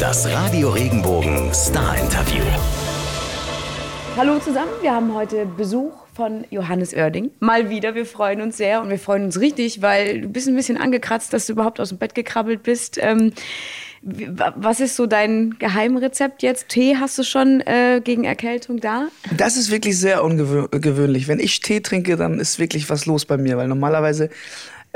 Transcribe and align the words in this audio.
Das 0.00 0.28
Radio 0.28 0.68
Regenbogen 0.68 1.54
Star 1.54 1.98
Interview. 1.98 2.42
Hallo 4.16 4.38
zusammen, 4.38 4.70
wir 4.82 4.92
haben 4.92 5.14
heute 5.14 5.46
Besuch 5.46 5.92
von 6.14 6.44
Johannes 6.50 6.92
Oerding. 6.92 7.30
Mal 7.40 7.70
wieder, 7.70 7.94
wir 7.94 8.04
freuen 8.04 8.42
uns 8.42 8.58
sehr 8.58 8.82
und 8.82 8.90
wir 8.90 8.98
freuen 8.98 9.24
uns 9.24 9.40
richtig, 9.40 9.80
weil 9.80 10.20
du 10.20 10.28
bist 10.28 10.48
ein 10.48 10.54
bisschen 10.54 10.76
angekratzt, 10.76 11.32
dass 11.32 11.46
du 11.46 11.54
überhaupt 11.54 11.80
aus 11.80 11.88
dem 11.88 11.98
Bett 11.98 12.14
gekrabbelt 12.14 12.62
bist. 12.62 12.98
Ähm, 13.00 13.32
was 14.02 14.80
ist 14.80 14.96
so 14.96 15.06
dein 15.06 15.56
Geheimrezept 15.58 16.42
jetzt? 16.42 16.68
Tee 16.68 16.96
hast 16.96 17.16
du 17.18 17.22
schon 17.22 17.60
äh, 17.62 18.00
gegen 18.04 18.24
Erkältung 18.24 18.80
da? 18.80 19.08
Das 19.36 19.56
ist 19.56 19.70
wirklich 19.70 19.98
sehr 19.98 20.22
ungewöhnlich. 20.22 21.26
Wenn 21.26 21.40
ich 21.40 21.60
Tee 21.60 21.80
trinke, 21.80 22.16
dann 22.16 22.38
ist 22.38 22.58
wirklich 22.58 22.90
was 22.90 23.06
los 23.06 23.24
bei 23.24 23.38
mir, 23.38 23.56
weil 23.56 23.66
normalerweise 23.66 24.28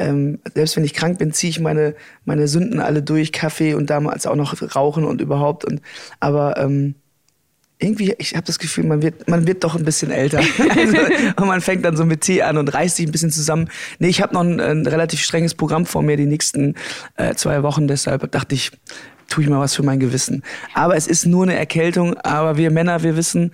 ähm, 0.01 0.39
selbst 0.55 0.77
wenn 0.77 0.85
ich 0.85 0.95
krank 0.95 1.19
bin, 1.19 1.33
ziehe 1.33 1.51
ich 1.51 1.61
meine, 1.61 1.95
meine 2.25 2.49
Sünden 2.49 2.81
alle 2.81 3.03
durch, 3.03 3.33
Kaffee 3.33 3.75
und 3.75 3.91
damals 3.91 4.27
auch 4.27 4.35
noch 4.35 4.55
Rauchen 4.75 5.05
und 5.05 5.21
überhaupt. 5.21 5.65
Und, 5.65 5.81
aber 6.19 6.57
ähm, 6.57 6.95
irgendwie, 7.79 8.15
ich 8.19 8.35
habe 8.35 8.47
das 8.47 8.59
Gefühl, 8.59 8.85
man 8.85 9.03
wird, 9.03 9.29
man 9.29 9.47
wird 9.47 9.65
doch 9.65 9.75
ein 9.75 9.85
bisschen 9.85 10.11
älter. 10.11 10.39
also, 10.59 10.97
und 11.37 11.47
man 11.47 11.61
fängt 11.61 11.85
dann 11.85 11.97
so 11.97 12.05
mit 12.05 12.23
Tee 12.23 12.43
an 12.43 12.59
und 12.59 12.73
reißt 12.73 12.97
sich 12.97 13.07
ein 13.07 13.13
bisschen 13.13 13.31
zusammen. 13.31 13.69
Nee, 13.99 14.09
ich 14.09 14.21
habe 14.21 14.35
noch 14.35 14.43
ein, 14.43 14.61
ein, 14.61 14.87
relativ 14.87 15.21
strenges 15.21 15.55
Programm 15.55 15.87
vor 15.87 16.03
mir 16.03 16.17
die 16.17 16.27
nächsten 16.27 16.75
äh, 17.17 17.35
zwei 17.35 17.63
Wochen. 17.63 17.89
Deshalb 17.89 18.31
dachte 18.33 18.55
ich, 18.55 18.73
tue 19.29 19.45
ich 19.45 19.51
mal 19.51 19.61
was 19.61 19.75
für 19.75 19.83
mein 19.83 20.01
Gewissen. 20.01 20.43
Aber 20.75 20.97
es 20.97 21.07
ist 21.07 21.27
nur 21.27 21.45
eine 21.45 21.57
Erkältung. 21.57 22.17
Aber 22.19 22.57
wir 22.57 22.71
Männer, 22.71 23.03
wir 23.03 23.17
wissen, 23.17 23.53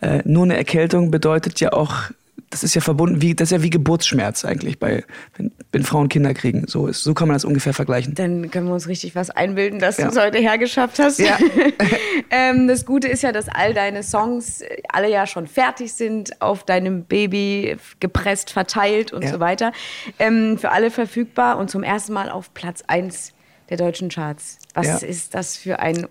äh, 0.00 0.22
nur 0.24 0.44
eine 0.44 0.56
Erkältung 0.56 1.10
bedeutet 1.10 1.60
ja 1.60 1.72
auch 1.72 2.10
das 2.50 2.62
ist 2.62 2.74
ja 2.74 2.80
verbunden 2.80 3.20
wie, 3.20 3.34
das 3.34 3.48
ist 3.48 3.58
ja 3.58 3.62
wie 3.62 3.70
Geburtsschmerz 3.70 4.44
eigentlich 4.44 4.78
bei, 4.78 5.04
wenn, 5.36 5.52
wenn 5.72 5.82
Frauen 5.82 6.08
Kinder 6.08 6.34
kriegen. 6.34 6.66
So 6.66 6.86
ist, 6.86 7.02
so 7.02 7.14
kann 7.14 7.28
man 7.28 7.34
das 7.34 7.44
ungefähr 7.44 7.74
vergleichen. 7.74 8.14
Dann 8.14 8.50
können 8.50 8.66
wir 8.66 8.74
uns 8.74 8.88
richtig 8.88 9.14
was 9.14 9.30
einbilden, 9.30 9.78
dass 9.78 9.98
ja. 9.98 10.04
du 10.04 10.12
es 10.12 10.18
heute 10.18 10.38
hergeschafft 10.38 10.98
hast. 10.98 11.18
Ja. 11.18 11.38
ähm, 12.30 12.68
das 12.68 12.86
Gute 12.86 13.08
ist 13.08 13.22
ja, 13.22 13.32
dass 13.32 13.48
all 13.48 13.74
deine 13.74 14.02
Songs 14.02 14.62
äh, 14.62 14.82
alle 14.88 15.10
ja 15.10 15.26
schon 15.26 15.46
fertig 15.46 15.92
sind, 15.92 16.40
auf 16.40 16.64
deinem 16.64 17.04
Baby 17.04 17.76
gepresst, 18.00 18.50
verteilt 18.50 19.12
und 19.12 19.24
ja. 19.24 19.30
so 19.30 19.40
weiter. 19.40 19.72
Ähm, 20.18 20.58
für 20.58 20.70
alle 20.70 20.90
verfügbar 20.90 21.58
und 21.58 21.70
zum 21.70 21.82
ersten 21.82 22.12
Mal 22.12 22.30
auf 22.30 22.54
Platz 22.54 22.82
1 22.86 23.32
der 23.68 23.76
deutschen 23.76 24.08
Charts. 24.08 24.58
Was 24.78 25.02
ja. 25.02 25.08
ist 25.08 25.34
das 25.34 25.56
für 25.56 25.80
ein 25.80 26.06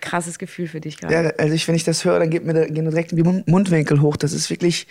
krasses 0.00 0.38
Gefühl 0.38 0.68
für 0.68 0.80
dich 0.80 0.98
gerade? 0.98 1.14
Ja, 1.14 1.32
also 1.38 1.54
ich, 1.54 1.66
wenn 1.66 1.74
ich 1.74 1.84
das 1.84 2.04
höre, 2.04 2.18
dann 2.18 2.30
geht 2.30 2.44
mir 2.44 2.54
da, 2.54 2.66
gehen 2.66 2.84
direkt 2.84 3.12
die 3.12 3.22
Mundwinkel 3.22 4.00
hoch. 4.00 4.16
Das 4.16 4.32
ist 4.32 4.50
wirklich, 4.50 4.86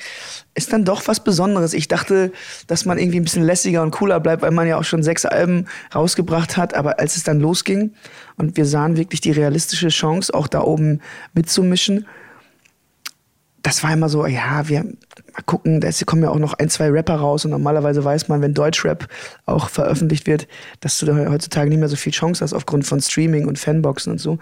ist 0.56 0.74
dann 0.74 0.84
doch 0.84 1.08
was 1.08 1.24
Besonderes. 1.24 1.74
Ich 1.74 1.88
dachte, 1.88 2.32
dass 2.68 2.86
man 2.86 2.98
irgendwie 2.98 3.20
ein 3.20 3.24
bisschen 3.24 3.44
lässiger 3.44 3.82
und 3.82 3.92
cooler 3.92 4.20
bleibt, 4.20 4.42
weil 4.42 4.52
man 4.52 4.68
ja 4.68 4.78
auch 4.78 4.84
schon 4.84 5.04
sechs 5.04 5.26
Alben 5.26 5.68
rausgebracht 5.96 6.58
hat. 6.58 6.74
Aber 6.74 7.00
als 7.00 7.16
es 7.16 7.24
dann 7.24 7.40
losging 7.40 7.94
und 8.36 8.58
wir 8.58 8.66
sahen 8.66 8.98
wirklich 8.98 9.22
die 9.22 9.32
realistische 9.32 9.90
Chance, 9.90 10.34
auch 10.34 10.48
da 10.48 10.62
oben 10.62 11.00
mitzumischen, 11.34 12.06
das 13.64 13.82
war 13.82 13.94
immer 13.94 14.10
so, 14.10 14.26
ja, 14.28 14.68
wir 14.68 14.84
mal 14.84 15.42
gucken, 15.46 15.80
da 15.80 15.90
kommen 16.06 16.22
ja 16.22 16.30
auch 16.30 16.38
noch 16.38 16.54
ein, 16.54 16.70
zwei 16.70 16.90
Rapper 16.90 17.16
raus 17.16 17.46
und 17.46 17.52
normalerweise 17.52 18.04
weiß 18.04 18.28
man, 18.28 18.42
wenn 18.42 18.54
Deutschrap 18.54 19.08
auch 19.46 19.70
veröffentlicht 19.70 20.28
wird, 20.28 20.48
dass 20.82 21.00
du 21.00 21.06
da 21.06 21.16
heutzutage 21.30 21.70
nicht 21.70 21.80
mehr 21.80 21.88
so 21.88 21.96
viel 21.96 22.12
Chance 22.12 22.44
hast 22.44 22.54
aufgrund 22.54 22.86
von 22.86 23.02
Streaming 23.02 23.48
und 23.48 23.58
Fanboxen 23.58 24.12
und 24.12 24.20
so. 24.20 24.38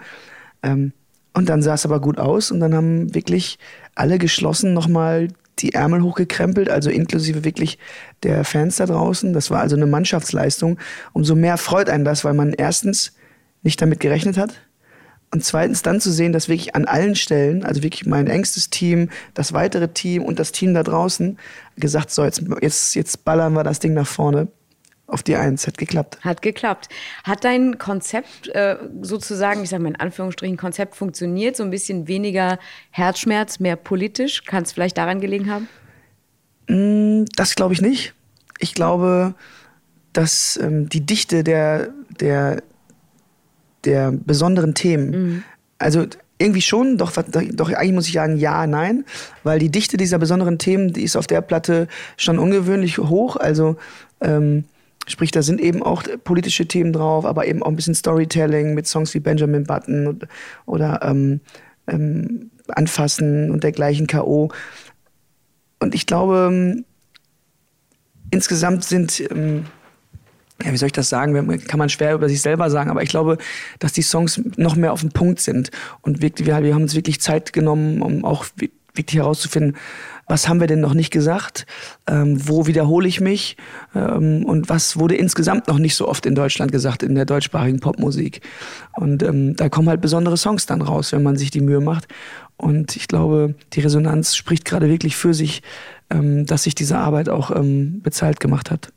Ähm, 0.64 0.92
und 1.34 1.48
dann 1.48 1.62
sah 1.62 1.74
es 1.74 1.86
aber 1.86 2.00
gut 2.00 2.18
aus 2.18 2.50
und 2.50 2.60
dann 2.60 2.74
haben 2.74 3.14
wirklich 3.14 3.58
alle 3.94 4.18
geschlossen 4.18 4.74
nochmal 4.74 5.28
die 5.60 5.72
Ärmel 5.72 6.02
hochgekrempelt, 6.02 6.68
also 6.68 6.90
inklusive 6.90 7.44
wirklich 7.44 7.78
der 8.24 8.44
Fans 8.44 8.76
da 8.76 8.86
draußen. 8.86 9.32
Das 9.32 9.50
war 9.50 9.60
also 9.60 9.76
eine 9.76 9.86
Mannschaftsleistung. 9.86 10.78
Umso 11.12 11.36
mehr 11.36 11.58
freut 11.58 11.88
einen 11.88 12.04
das, 12.04 12.24
weil 12.24 12.34
man 12.34 12.52
erstens 12.52 13.12
nicht 13.62 13.80
damit 13.80 14.00
gerechnet 14.00 14.36
hat 14.36 14.60
und 15.32 15.42
zweitens 15.42 15.82
dann 15.82 16.00
zu 16.00 16.12
sehen, 16.12 16.32
dass 16.32 16.48
wirklich 16.48 16.76
an 16.76 16.84
allen 16.84 17.14
Stellen, 17.14 17.64
also 17.64 17.82
wirklich 17.82 18.06
mein 18.06 18.26
engstes 18.26 18.68
Team, 18.68 19.08
das 19.32 19.54
weitere 19.54 19.88
Team 19.88 20.24
und 20.24 20.38
das 20.38 20.52
Team 20.52 20.74
da 20.74 20.82
draußen 20.82 21.38
gesagt, 21.76 22.10
so 22.10 22.22
jetzt, 22.24 22.42
jetzt, 22.60 22.94
jetzt 22.94 23.24
ballern 23.24 23.54
wir 23.54 23.64
das 23.64 23.78
Ding 23.78 23.94
nach 23.94 24.06
vorne 24.06 24.48
auf 25.06 25.22
die 25.22 25.36
Eins. 25.36 25.66
Hat 25.66 25.78
geklappt. 25.78 26.18
Hat 26.22 26.42
geklappt. 26.42 26.88
Hat 27.24 27.44
dein 27.44 27.78
Konzept 27.78 28.48
äh, 28.48 28.76
sozusagen, 29.00 29.62
ich 29.62 29.70
sage 29.70 29.82
mal 29.82 29.90
in 29.90 30.00
Anführungsstrichen, 30.00 30.56
Konzept 30.58 30.96
funktioniert? 30.96 31.56
So 31.56 31.62
ein 31.62 31.70
bisschen 31.70 32.08
weniger 32.08 32.58
Herzschmerz, 32.90 33.58
mehr 33.58 33.76
politisch? 33.76 34.44
Kann 34.44 34.64
es 34.64 34.72
vielleicht 34.72 34.98
daran 34.98 35.20
gelegen 35.20 35.50
haben? 35.50 35.68
Mm, 36.68 37.24
das 37.36 37.54
glaube 37.54 37.72
ich 37.72 37.80
nicht. 37.80 38.14
Ich 38.58 38.74
glaube, 38.74 39.34
dass 40.12 40.58
ähm, 40.62 40.90
die 40.90 41.04
Dichte 41.04 41.42
der, 41.42 41.88
der, 42.20 42.62
der 43.84 44.12
besonderen 44.12 44.74
Themen. 44.74 45.10
Mhm. 45.10 45.42
Also 45.78 46.06
irgendwie 46.38 46.62
schon, 46.62 46.98
doch, 46.98 47.12
doch 47.12 47.72
eigentlich 47.72 47.92
muss 47.92 48.06
ich 48.08 48.14
sagen, 48.14 48.36
ja, 48.36 48.66
nein, 48.66 49.04
weil 49.44 49.58
die 49.58 49.70
Dichte 49.70 49.96
dieser 49.96 50.18
besonderen 50.18 50.58
Themen, 50.58 50.92
die 50.92 51.02
ist 51.02 51.16
auf 51.16 51.26
der 51.26 51.40
Platte 51.40 51.86
schon 52.16 52.38
ungewöhnlich 52.38 52.98
hoch. 52.98 53.36
Also 53.36 53.76
ähm, 54.20 54.64
sprich, 55.06 55.30
da 55.30 55.42
sind 55.42 55.60
eben 55.60 55.82
auch 55.82 56.02
politische 56.24 56.66
Themen 56.66 56.92
drauf, 56.92 57.24
aber 57.24 57.46
eben 57.46 57.62
auch 57.62 57.68
ein 57.68 57.76
bisschen 57.76 57.94
Storytelling 57.94 58.74
mit 58.74 58.86
Songs 58.86 59.14
wie 59.14 59.20
Benjamin 59.20 59.64
Button 59.64 60.06
oder, 60.08 60.28
oder 60.66 61.00
ähm, 61.02 61.40
ähm, 61.86 62.50
Anfassen 62.68 63.50
und 63.50 63.62
dergleichen 63.62 64.06
K.O. 64.06 64.50
Und 65.80 65.94
ich 65.94 66.06
glaube, 66.06 66.48
ähm, 66.50 66.84
insgesamt 68.30 68.84
sind 68.84 69.20
ähm, 69.30 69.64
ja, 70.64 70.72
wie 70.72 70.76
soll 70.76 70.86
ich 70.86 70.92
das 70.92 71.08
sagen? 71.08 71.58
Kann 71.66 71.78
man 71.78 71.88
schwer 71.88 72.14
über 72.14 72.28
sich 72.28 72.42
selber 72.42 72.70
sagen, 72.70 72.90
aber 72.90 73.02
ich 73.02 73.08
glaube, 73.08 73.38
dass 73.78 73.92
die 73.92 74.02
Songs 74.02 74.40
noch 74.56 74.76
mehr 74.76 74.92
auf 74.92 75.00
den 75.00 75.10
Punkt 75.10 75.40
sind. 75.40 75.70
Und 76.02 76.22
wirklich, 76.22 76.46
wir, 76.46 76.54
haben 76.54 76.82
uns 76.82 76.94
wirklich 76.94 77.20
Zeit 77.20 77.52
genommen, 77.52 78.02
um 78.02 78.24
auch 78.24 78.46
wirklich 78.94 79.18
herauszufinden, 79.18 79.76
was 80.28 80.48
haben 80.48 80.60
wir 80.60 80.66
denn 80.66 80.80
noch 80.80 80.94
nicht 80.94 81.10
gesagt, 81.10 81.66
ähm, 82.06 82.36
wo 82.46 82.66
wiederhole 82.66 83.08
ich 83.08 83.20
mich 83.20 83.56
ähm, 83.94 84.44
und 84.44 84.68
was 84.68 84.98
wurde 84.98 85.14
insgesamt 85.14 85.68
noch 85.68 85.78
nicht 85.78 85.96
so 85.96 86.08
oft 86.08 86.26
in 86.26 86.34
Deutschland 86.34 86.72
gesagt, 86.72 87.02
in 87.02 87.14
der 87.14 87.24
deutschsprachigen 87.24 87.80
Popmusik. 87.80 88.40
Und 88.92 89.22
ähm, 89.22 89.56
da 89.56 89.68
kommen 89.68 89.88
halt 89.88 90.00
besondere 90.00 90.36
Songs 90.36 90.66
dann 90.66 90.82
raus, 90.82 91.12
wenn 91.12 91.22
man 91.22 91.36
sich 91.36 91.50
die 91.50 91.60
Mühe 91.60 91.80
macht. 91.80 92.06
Und 92.56 92.96
ich 92.96 93.08
glaube, 93.08 93.54
die 93.72 93.80
Resonanz 93.80 94.36
spricht 94.36 94.64
gerade 94.64 94.88
wirklich 94.88 95.16
für 95.16 95.34
sich, 95.34 95.62
ähm, 96.10 96.46
dass 96.46 96.64
sich 96.64 96.74
diese 96.74 96.98
Arbeit 96.98 97.28
auch 97.28 97.50
ähm, 97.54 98.00
bezahlt 98.02 98.40
gemacht 98.40 98.70
hat. 98.70 98.92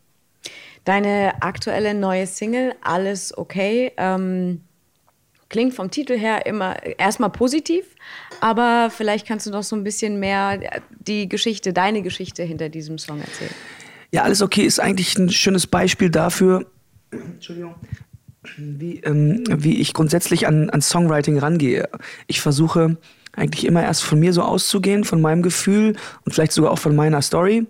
Deine 0.85 1.41
aktuelle 1.41 1.93
neue 1.93 2.27
Single, 2.27 2.73
Alles 2.81 3.35
okay, 3.37 3.91
ähm, 3.97 4.61
klingt 5.49 5.73
vom 5.73 5.89
Titel 5.91 6.17
her 6.17 6.45
immer 6.45 6.75
erstmal 6.99 7.31
positiv, 7.31 7.85
aber 8.39 8.91
vielleicht 8.95 9.27
kannst 9.27 9.47
du 9.47 9.51
noch 9.51 9.63
so 9.63 9.75
ein 9.75 9.83
bisschen 9.83 10.19
mehr 10.19 10.59
die 10.99 11.27
Geschichte, 11.27 11.73
deine 11.73 12.01
Geschichte 12.01 12.43
hinter 12.43 12.69
diesem 12.69 12.97
Song 12.97 13.19
erzählen. 13.19 13.53
Ja, 14.11 14.23
Alles 14.23 14.41
okay 14.41 14.61
ist 14.61 14.79
eigentlich 14.79 15.17
ein 15.17 15.29
schönes 15.29 15.67
Beispiel 15.67 16.09
dafür, 16.09 16.65
Entschuldigung, 17.11 17.75
wie, 18.57 18.99
ähm, 18.99 19.43
wie 19.49 19.79
ich 19.81 19.93
grundsätzlich 19.93 20.47
an, 20.47 20.69
an 20.69 20.81
Songwriting 20.81 21.39
rangehe. 21.39 21.89
Ich 22.27 22.41
versuche 22.41 22.97
eigentlich 23.35 23.65
immer 23.65 23.83
erst 23.83 24.03
von 24.03 24.19
mir 24.19 24.33
so 24.33 24.41
auszugehen, 24.41 25.03
von 25.03 25.21
meinem 25.21 25.41
Gefühl 25.41 25.95
und 26.23 26.33
vielleicht 26.33 26.51
sogar 26.51 26.71
auch 26.71 26.79
von 26.79 26.95
meiner 26.95 27.21
Story. 27.21 27.67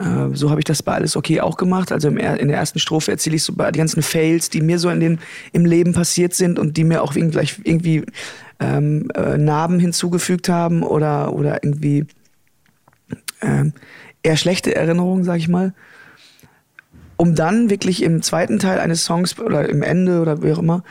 Äh, 0.00 0.34
so 0.34 0.50
habe 0.50 0.60
ich 0.60 0.64
das 0.64 0.82
bei 0.82 0.94
Alles 0.94 1.16
Okay 1.16 1.40
auch 1.40 1.56
gemacht. 1.56 1.92
Also 1.92 2.08
in 2.08 2.16
der 2.16 2.56
ersten 2.56 2.78
Strophe 2.78 3.10
erzähle 3.10 3.36
ich 3.36 3.44
so 3.44 3.52
die 3.52 3.78
ganzen 3.78 4.02
Fails, 4.02 4.50
die 4.50 4.62
mir 4.62 4.78
so 4.78 4.88
in 4.88 5.00
den, 5.00 5.18
im 5.52 5.66
Leben 5.66 5.92
passiert 5.92 6.34
sind 6.34 6.58
und 6.58 6.76
die 6.76 6.84
mir 6.84 7.02
auch 7.02 7.14
irgendwie, 7.14 7.46
irgendwie 7.64 8.04
ähm, 8.58 9.10
äh, 9.14 9.36
Narben 9.36 9.78
hinzugefügt 9.78 10.48
haben 10.48 10.82
oder, 10.82 11.34
oder 11.34 11.62
irgendwie 11.62 12.06
ähm, 13.42 13.72
eher 14.22 14.36
schlechte 14.36 14.74
Erinnerungen, 14.74 15.24
sag 15.24 15.36
ich 15.36 15.48
mal. 15.48 15.74
Um 17.16 17.34
dann 17.34 17.68
wirklich 17.68 18.02
im 18.02 18.22
zweiten 18.22 18.58
Teil 18.58 18.80
eines 18.80 19.04
Songs 19.04 19.38
oder 19.38 19.68
im 19.68 19.82
Ende 19.82 20.22
oder 20.22 20.42
wie 20.42 20.52
auch 20.52 20.58
immer 20.58 20.82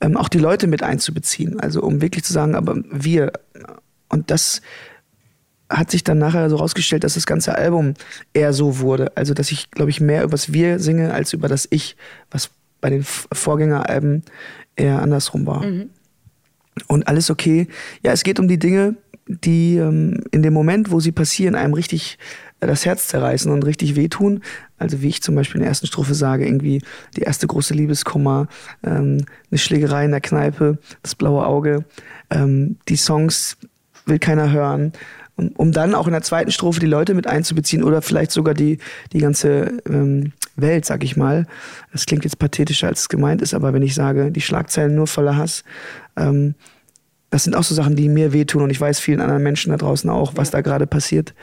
ähm, 0.00 0.16
auch 0.18 0.28
die 0.28 0.38
Leute 0.38 0.66
mit 0.66 0.82
einzubeziehen. 0.82 1.58
Also 1.58 1.82
um 1.82 2.02
wirklich 2.02 2.24
zu 2.24 2.32
sagen, 2.34 2.54
aber 2.54 2.76
wir. 2.90 3.32
Und 4.10 4.30
das 4.30 4.60
hat 5.70 5.90
sich 5.90 6.04
dann 6.04 6.18
nachher 6.18 6.48
so 6.48 6.56
rausgestellt, 6.56 7.04
dass 7.04 7.14
das 7.14 7.26
ganze 7.26 7.54
Album 7.54 7.94
eher 8.32 8.52
so 8.52 8.78
wurde. 8.78 9.12
Also, 9.16 9.34
dass 9.34 9.50
ich, 9.50 9.70
glaube 9.70 9.90
ich, 9.90 10.00
mehr 10.00 10.24
über 10.24 10.32
das 10.32 10.52
Wir 10.52 10.78
singe 10.78 11.12
als 11.12 11.32
über 11.32 11.48
das 11.48 11.68
Ich, 11.70 11.96
was 12.30 12.50
bei 12.80 12.90
den 12.90 13.04
Vorgängeralben 13.04 14.22
eher 14.76 15.02
andersrum 15.02 15.46
war. 15.46 15.64
Mhm. 15.64 15.90
Und 16.86 17.08
alles 17.08 17.30
okay. 17.30 17.66
Ja, 18.02 18.12
es 18.12 18.22
geht 18.22 18.38
um 18.38 18.48
die 18.48 18.58
Dinge, 18.58 18.96
die 19.26 19.76
ähm, 19.76 20.24
in 20.30 20.42
dem 20.42 20.54
Moment, 20.54 20.90
wo 20.90 21.00
sie 21.00 21.12
passieren, 21.12 21.54
einem 21.54 21.74
richtig 21.74 22.18
äh, 22.60 22.66
das 22.66 22.86
Herz 22.86 23.08
zerreißen 23.08 23.50
und 23.50 23.64
richtig 23.64 23.96
wehtun. 23.96 24.40
Also 24.78 25.02
wie 25.02 25.08
ich 25.08 25.22
zum 25.22 25.34
Beispiel 25.34 25.56
in 25.56 25.62
der 25.62 25.70
ersten 25.70 25.86
Strophe 25.86 26.14
sage, 26.14 26.46
irgendwie 26.46 26.80
die 27.16 27.22
erste 27.22 27.46
große 27.46 27.74
Liebeskummer, 27.74 28.46
ähm, 28.84 29.24
eine 29.50 29.58
Schlägerei 29.58 30.04
in 30.04 30.12
der 30.12 30.20
Kneipe, 30.20 30.78
das 31.02 31.14
blaue 31.14 31.44
Auge, 31.44 31.84
ähm, 32.30 32.76
die 32.88 32.96
Songs 32.96 33.58
will 34.06 34.18
keiner 34.18 34.50
hören 34.50 34.92
um, 35.38 35.52
um 35.56 35.72
dann 35.72 35.94
auch 35.94 36.06
in 36.06 36.12
der 36.12 36.22
zweiten 36.22 36.50
Strophe 36.50 36.80
die 36.80 36.86
Leute 36.86 37.14
mit 37.14 37.26
einzubeziehen 37.26 37.82
oder 37.82 38.02
vielleicht 38.02 38.32
sogar 38.32 38.54
die, 38.54 38.78
die 39.12 39.18
ganze 39.18 39.78
ähm, 39.88 40.32
Welt, 40.56 40.84
sag 40.84 41.04
ich 41.04 41.16
mal. 41.16 41.46
Das 41.92 42.04
klingt 42.04 42.24
jetzt 42.24 42.38
pathetischer, 42.38 42.88
als 42.88 43.02
es 43.02 43.08
gemeint 43.08 43.40
ist, 43.40 43.54
aber 43.54 43.72
wenn 43.72 43.82
ich 43.82 43.94
sage, 43.94 44.30
die 44.30 44.40
Schlagzeilen 44.40 44.94
nur 44.94 45.06
voller 45.06 45.36
Hass, 45.36 45.64
ähm, 46.16 46.54
das 47.30 47.44
sind 47.44 47.54
auch 47.54 47.62
so 47.62 47.74
Sachen, 47.74 47.94
die 47.94 48.08
mir 48.08 48.32
wehtun 48.32 48.62
und 48.62 48.70
ich 48.70 48.80
weiß 48.80 49.00
vielen 49.00 49.20
anderen 49.20 49.42
Menschen 49.42 49.70
da 49.70 49.76
draußen 49.76 50.08
auch, 50.10 50.32
was 50.36 50.50
da 50.50 50.60
gerade 50.60 50.86
passiert. 50.86 51.34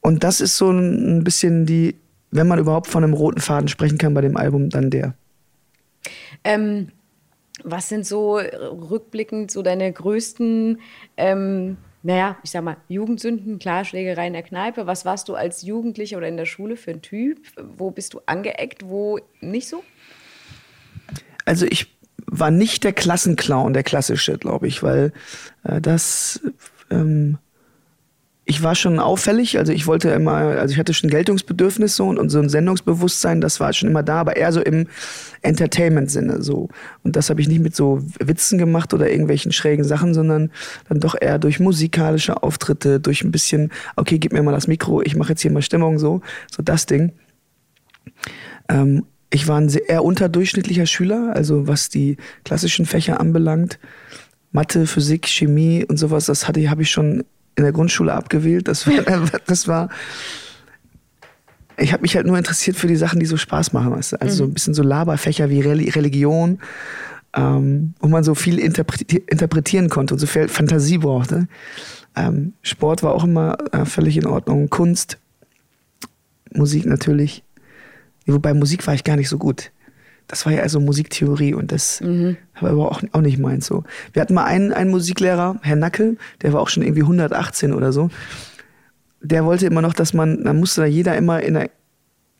Und 0.00 0.22
das 0.24 0.40
ist 0.40 0.56
so 0.56 0.70
ein 0.70 1.24
bisschen 1.24 1.66
die, 1.66 1.96
wenn 2.30 2.46
man 2.46 2.58
überhaupt 2.58 2.86
von 2.86 3.02
einem 3.02 3.14
roten 3.14 3.40
Faden 3.40 3.68
sprechen 3.68 3.98
kann 3.98 4.14
bei 4.14 4.20
dem 4.20 4.36
Album, 4.36 4.70
dann 4.70 4.90
der. 4.90 5.14
Ähm, 6.44 6.88
was 7.64 7.88
sind 7.88 8.06
so 8.06 8.36
rückblickend 8.36 9.50
so 9.50 9.62
deine 9.62 9.90
größten, 9.90 10.78
ähm, 11.16 11.78
naja, 12.06 12.36
ich 12.44 12.52
sag 12.52 12.62
mal, 12.62 12.76
Jugendsünden, 12.86 13.58
klar, 13.58 13.84
Schlägerei 13.84 14.28
in 14.28 14.32
der 14.32 14.44
Kneipe. 14.44 14.86
Was 14.86 15.04
warst 15.04 15.28
du 15.28 15.34
als 15.34 15.62
Jugendlicher 15.62 16.18
oder 16.18 16.28
in 16.28 16.36
der 16.36 16.46
Schule 16.46 16.76
für 16.76 16.92
ein 16.92 17.02
Typ? 17.02 17.40
Wo 17.60 17.90
bist 17.90 18.14
du 18.14 18.20
angeeckt, 18.26 18.88
wo 18.88 19.18
nicht 19.40 19.68
so? 19.68 19.82
Also 21.44 21.66
ich 21.66 21.98
war 22.26 22.52
nicht 22.52 22.84
der 22.84 22.92
Klassenclown, 22.92 23.72
der 23.72 23.82
klassische, 23.82 24.38
glaube 24.38 24.68
ich, 24.68 24.84
weil 24.84 25.12
äh, 25.64 25.80
das 25.80 26.40
ähm, 26.90 27.38
ich 28.48 28.62
war 28.62 28.76
schon 28.76 29.00
auffällig, 29.00 29.58
also 29.58 29.72
ich 29.72 29.88
wollte 29.88 30.10
immer, 30.10 30.34
also 30.34 30.72
ich 30.72 30.78
hatte 30.78 30.94
schon 30.94 31.10
Geltungsbedürfnis 31.10 31.96
so 31.96 32.06
und, 32.06 32.16
und 32.16 32.30
so 32.30 32.38
ein 32.38 32.48
Sendungsbewusstsein, 32.48 33.40
das 33.40 33.58
war 33.58 33.72
schon 33.72 33.88
immer 33.88 34.04
da, 34.04 34.20
aber 34.20 34.36
eher 34.36 34.52
so 34.52 34.60
im 34.60 34.86
Entertainment-Sinne 35.42 36.40
so. 36.42 36.68
Und 37.02 37.16
das 37.16 37.28
habe 37.28 37.40
ich 37.40 37.48
nicht 37.48 37.60
mit 37.60 37.74
so 37.74 38.00
Witzen 38.20 38.56
gemacht 38.56 38.94
oder 38.94 39.10
irgendwelchen 39.10 39.50
schrägen 39.50 39.84
Sachen, 39.84 40.14
sondern 40.14 40.52
dann 40.88 41.00
doch 41.00 41.16
eher 41.20 41.40
durch 41.40 41.58
musikalische 41.58 42.40
Auftritte, 42.44 43.00
durch 43.00 43.24
ein 43.24 43.32
bisschen, 43.32 43.72
okay, 43.96 44.18
gib 44.18 44.32
mir 44.32 44.44
mal 44.44 44.52
das 44.52 44.68
Mikro, 44.68 45.02
ich 45.02 45.16
mache 45.16 45.30
jetzt 45.30 45.42
hier 45.42 45.50
mal 45.50 45.60
Stimmung 45.60 45.98
so, 45.98 46.20
so 46.48 46.62
das 46.62 46.86
Ding. 46.86 47.14
Ähm, 48.68 49.06
ich 49.30 49.48
war 49.48 49.60
ein 49.60 49.68
sehr, 49.68 49.88
eher 49.88 50.04
unterdurchschnittlicher 50.04 50.86
Schüler, 50.86 51.32
also 51.34 51.66
was 51.66 51.88
die 51.88 52.16
klassischen 52.44 52.86
Fächer 52.86 53.18
anbelangt. 53.18 53.80
Mathe, 54.52 54.86
Physik, 54.86 55.26
Chemie 55.26 55.84
und 55.84 55.96
sowas, 55.96 56.26
das 56.26 56.46
hatte, 56.46 56.70
habe 56.70 56.82
ich 56.82 56.90
schon 56.92 57.24
in 57.56 57.64
der 57.64 57.72
Grundschule 57.72 58.12
abgewählt. 58.12 58.68
Das 58.68 58.86
war, 58.86 59.28
das 59.46 59.66
war 59.66 59.88
ich 61.78 61.92
habe 61.92 62.02
mich 62.02 62.16
halt 62.16 62.26
nur 62.26 62.38
interessiert 62.38 62.76
für 62.76 62.86
die 62.86 62.96
Sachen, 62.96 63.20
die 63.20 63.26
so 63.26 63.36
Spaß 63.36 63.72
machen. 63.72 63.92
Weißt 63.92 64.12
du? 64.12 64.20
Also 64.20 64.34
mhm. 64.34 64.38
so 64.38 64.44
ein 64.44 64.54
bisschen 64.54 64.74
so 64.74 64.82
Laberfächer 64.82 65.50
wie 65.50 65.60
Religion, 65.60 66.58
ähm, 67.34 67.94
wo 68.00 68.08
man 68.08 68.24
so 68.24 68.34
viel 68.34 68.58
interpretieren 68.58 69.88
konnte 69.88 70.14
und 70.14 70.20
so 70.20 70.26
viel 70.26 70.48
Fantasie 70.48 70.98
brauchte. 70.98 71.48
Ähm, 72.16 72.54
Sport 72.62 73.02
war 73.02 73.12
auch 73.12 73.24
immer 73.24 73.58
äh, 73.72 73.84
völlig 73.84 74.16
in 74.16 74.26
Ordnung. 74.26 74.70
Kunst, 74.70 75.18
Musik 76.52 76.86
natürlich. 76.86 77.44
Wobei 78.26 78.54
Musik 78.54 78.86
war 78.86 78.94
ich 78.94 79.04
gar 79.04 79.16
nicht 79.16 79.28
so 79.28 79.38
gut. 79.38 79.70
Das 80.28 80.44
war 80.44 80.52
ja 80.52 80.62
also 80.62 80.80
Musiktheorie 80.80 81.54
und 81.54 81.70
das 81.70 82.00
mhm. 82.00 82.36
war 82.60 82.70
aber 82.70 82.90
auch, 82.90 83.02
auch 83.12 83.20
nicht 83.20 83.38
meins 83.38 83.66
so. 83.66 83.84
Wir 84.12 84.22
hatten 84.22 84.34
mal 84.34 84.44
einen, 84.44 84.72
einen 84.72 84.90
Musiklehrer, 84.90 85.58
Herr 85.62 85.76
Nackel, 85.76 86.18
der 86.42 86.52
war 86.52 86.60
auch 86.60 86.68
schon 86.68 86.82
irgendwie 86.82 87.02
118 87.02 87.72
oder 87.72 87.92
so. 87.92 88.10
Der 89.20 89.44
wollte 89.44 89.66
immer 89.66 89.82
noch, 89.82 89.94
dass 89.94 90.14
man, 90.14 90.44
da 90.44 90.52
musste 90.52 90.82
da 90.82 90.86
jeder 90.86 91.16
immer 91.16 91.42
in 91.42 91.54
der, 91.54 91.70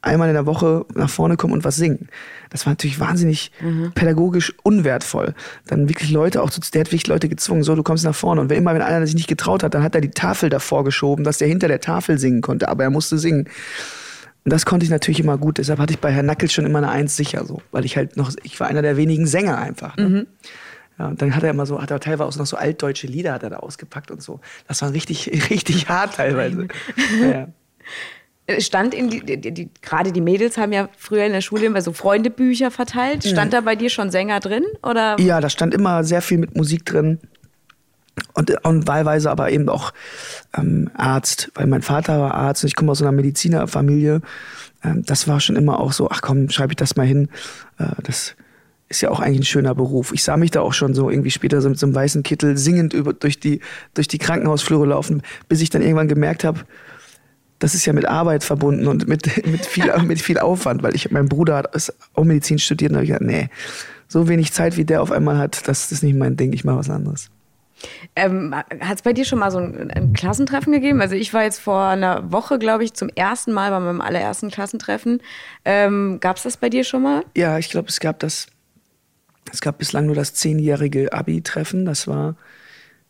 einmal 0.02 0.28
in 0.28 0.34
der 0.34 0.46
Woche 0.46 0.84
nach 0.94 1.10
vorne 1.10 1.36
kommen 1.36 1.52
und 1.52 1.64
was 1.64 1.76
singen. 1.76 2.08
Das 2.50 2.66
war 2.66 2.72
natürlich 2.72 3.00
wahnsinnig 3.00 3.50
mhm. 3.60 3.92
pädagogisch 3.94 4.54
unwertvoll. 4.62 5.34
Dann 5.66 5.88
wirklich 5.88 6.10
Leute 6.10 6.42
auch, 6.42 6.50
der 6.50 6.80
hat 6.80 6.88
wirklich 6.88 7.06
Leute 7.06 7.28
gezwungen, 7.28 7.62
so, 7.62 7.74
du 7.74 7.82
kommst 7.82 8.04
nach 8.04 8.14
vorne. 8.14 8.40
Und 8.40 8.50
wenn 8.50 8.58
immer, 8.58 8.74
wenn 8.74 8.82
einer 8.82 9.06
sich 9.06 9.16
nicht 9.16 9.28
getraut 9.28 9.62
hat, 9.62 9.74
dann 9.74 9.82
hat 9.82 9.94
er 9.94 10.00
die 10.00 10.10
Tafel 10.10 10.48
davor 10.48 10.84
geschoben, 10.84 11.24
dass 11.24 11.38
der 11.38 11.48
hinter 11.48 11.68
der 11.68 11.80
Tafel 11.80 12.18
singen 12.18 12.40
konnte, 12.40 12.68
aber 12.68 12.84
er 12.84 12.90
musste 12.90 13.18
singen. 13.18 13.48
Und 14.46 14.52
das 14.52 14.64
konnte 14.64 14.84
ich 14.84 14.90
natürlich 14.90 15.18
immer 15.18 15.38
gut. 15.38 15.58
Deshalb 15.58 15.80
hatte 15.80 15.92
ich 15.92 15.98
bei 15.98 16.12
Herrn 16.12 16.26
Nackel 16.26 16.48
schon 16.48 16.64
immer 16.66 16.78
eine 16.78 16.88
Eins 16.88 17.16
sicher, 17.16 17.44
so. 17.44 17.62
Weil 17.72 17.84
ich 17.84 17.96
halt 17.96 18.16
noch, 18.16 18.30
ich 18.44 18.60
war 18.60 18.68
einer 18.68 18.80
der 18.80 18.96
wenigen 18.96 19.26
Sänger 19.26 19.58
einfach. 19.58 19.96
Ne? 19.96 20.08
Mhm. 20.08 20.26
Ja, 21.00 21.08
und 21.08 21.20
dann 21.20 21.34
hat 21.34 21.42
er 21.42 21.50
immer 21.50 21.66
so, 21.66 21.82
hat 21.82 21.90
er 21.90 21.98
teilweise 21.98 22.28
auch 22.28 22.36
noch 22.36 22.46
so 22.46 22.56
altdeutsche 22.56 23.08
Lieder 23.08 23.32
hat 23.32 23.42
er 23.42 23.50
da 23.50 23.56
ausgepackt 23.56 24.12
und 24.12 24.22
so. 24.22 24.38
Das 24.68 24.82
war 24.82 24.92
richtig, 24.92 25.28
richtig 25.50 25.88
hart 25.88 26.14
teilweise. 26.14 26.68
ja. 27.20 27.48
Stand 28.60 28.94
in 28.94 29.10
die, 29.10 29.18
die, 29.26 29.52
die, 29.52 29.68
gerade 29.82 30.12
die 30.12 30.20
Mädels 30.20 30.56
haben 30.58 30.72
ja 30.72 30.90
früher 30.96 31.24
in 31.24 31.32
der 31.32 31.40
Schule 31.40 31.66
immer 31.66 31.82
so 31.82 31.92
Freundebücher 31.92 32.70
verteilt. 32.70 33.24
Stand 33.24 33.50
mhm. 33.50 33.56
da 33.56 33.60
bei 33.62 33.74
dir 33.74 33.90
schon 33.90 34.12
Sänger 34.12 34.38
drin? 34.38 34.62
Oder? 34.84 35.18
Ja, 35.18 35.40
da 35.40 35.50
stand 35.50 35.74
immer 35.74 36.04
sehr 36.04 36.22
viel 36.22 36.38
mit 36.38 36.54
Musik 36.56 36.84
drin 36.84 37.18
und, 38.32 38.64
und 38.64 38.86
wahlweise 38.86 39.30
aber 39.30 39.50
eben 39.50 39.68
auch 39.68 39.92
ähm, 40.56 40.90
Arzt, 40.94 41.50
weil 41.54 41.66
mein 41.66 41.82
Vater 41.82 42.18
war 42.20 42.34
Arzt 42.34 42.64
und 42.64 42.68
ich 42.68 42.76
komme 42.76 42.92
aus 42.92 43.02
einer 43.02 43.12
Medizinerfamilie. 43.12 44.20
Ähm, 44.84 45.02
das 45.04 45.28
war 45.28 45.40
schon 45.40 45.56
immer 45.56 45.80
auch 45.80 45.92
so, 45.92 46.10
ach 46.10 46.22
komm, 46.22 46.48
schreibe 46.50 46.72
ich 46.72 46.76
das 46.76 46.96
mal 46.96 47.06
hin. 47.06 47.28
Äh, 47.78 47.86
das 48.02 48.34
ist 48.88 49.00
ja 49.00 49.10
auch 49.10 49.20
eigentlich 49.20 49.40
ein 49.40 49.44
schöner 49.44 49.74
Beruf. 49.74 50.12
Ich 50.12 50.22
sah 50.22 50.36
mich 50.36 50.50
da 50.50 50.60
auch 50.60 50.72
schon 50.72 50.94
so 50.94 51.10
irgendwie 51.10 51.30
später 51.30 51.60
so 51.60 51.68
mit 51.68 51.78
so 51.78 51.86
einem 51.86 51.94
weißen 51.94 52.22
Kittel 52.22 52.56
singend 52.56 52.94
über, 52.94 53.12
durch, 53.12 53.40
die, 53.40 53.60
durch 53.94 54.08
die 54.08 54.18
Krankenhausflure 54.18 54.86
laufen, 54.86 55.22
bis 55.48 55.60
ich 55.60 55.70
dann 55.70 55.82
irgendwann 55.82 56.08
gemerkt 56.08 56.44
habe, 56.44 56.60
das 57.58 57.74
ist 57.74 57.86
ja 57.86 57.92
mit 57.92 58.06
Arbeit 58.06 58.44
verbunden 58.44 58.86
und 58.86 59.08
mit, 59.08 59.46
mit, 59.46 59.66
viel, 59.66 59.92
mit 60.04 60.20
viel 60.20 60.38
Aufwand, 60.38 60.82
weil 60.82 60.94
ich, 60.94 61.10
mein 61.10 61.28
Bruder 61.28 61.56
hat 61.56 61.92
auch 62.14 62.24
Medizin 62.24 62.58
studiert 62.58 62.92
und 62.92 62.96
habe 62.96 63.04
ich 63.04 63.10
gesagt, 63.10 63.26
nee, 63.26 63.48
so 64.08 64.28
wenig 64.28 64.52
Zeit 64.52 64.76
wie 64.76 64.84
der 64.84 65.02
auf 65.02 65.10
einmal 65.10 65.38
hat, 65.38 65.66
das 65.68 65.90
ist 65.90 66.02
nicht 66.02 66.16
mein 66.16 66.36
Ding, 66.36 66.52
ich 66.52 66.64
mache 66.64 66.78
was 66.78 66.90
anderes. 66.90 67.30
Ähm, 68.14 68.54
Hat 68.54 68.96
es 68.96 69.02
bei 69.02 69.12
dir 69.12 69.24
schon 69.24 69.38
mal 69.38 69.50
so 69.50 69.58
ein, 69.58 69.90
ein, 69.90 70.12
Klassentreffen 70.12 70.72
gegeben? 70.72 71.00
Also 71.00 71.14
ich 71.14 71.32
war 71.34 71.42
jetzt 71.42 71.60
vor 71.60 71.84
einer 71.84 72.32
Woche, 72.32 72.58
glaube 72.58 72.84
ich, 72.84 72.94
zum 72.94 73.08
ersten 73.10 73.52
Mal 73.52 73.70
bei 73.70 73.80
meinem 73.80 74.00
allerersten 74.00 74.50
Klassentreffen. 74.50 75.22
Ähm, 75.64 76.18
gab 76.20 76.36
es 76.36 76.44
das 76.44 76.56
bei 76.56 76.70
dir 76.70 76.84
schon 76.84 77.02
mal? 77.02 77.24
Ja, 77.36 77.58
ich 77.58 77.70
glaube, 77.70 77.88
es 77.88 78.00
gab 78.00 78.18
das. 78.20 78.46
Es 79.52 79.60
gab 79.60 79.78
bislang 79.78 80.06
nur 80.06 80.14
das 80.16 80.34
zehnjährige 80.34 81.12
Abi-Treffen. 81.12 81.84
Das 81.84 82.08
war 82.08 82.36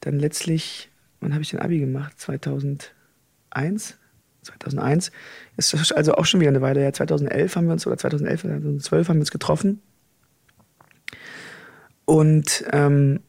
dann 0.00 0.18
letztlich, 0.18 0.90
wann 1.20 1.32
habe 1.32 1.42
ich 1.42 1.50
den 1.50 1.60
Abi 1.60 1.78
gemacht? 1.78 2.20
2001? 2.20 3.96
2001. 4.42 5.12
Ist 5.56 5.92
also 5.92 6.14
auch 6.14 6.26
schon 6.26 6.40
wieder 6.40 6.50
eine 6.50 6.60
Weile 6.60 6.80
her. 6.80 6.92
2011 6.92 7.56
haben 7.56 7.66
wir 7.66 7.72
uns, 7.72 7.86
oder 7.86 7.96
2011, 7.96 8.42
2012 8.42 9.08
haben 9.08 9.16
wir 9.16 9.20
uns 9.20 9.30
getroffen. 9.30 9.80
Und 12.04 12.64
ähm, 12.72 13.20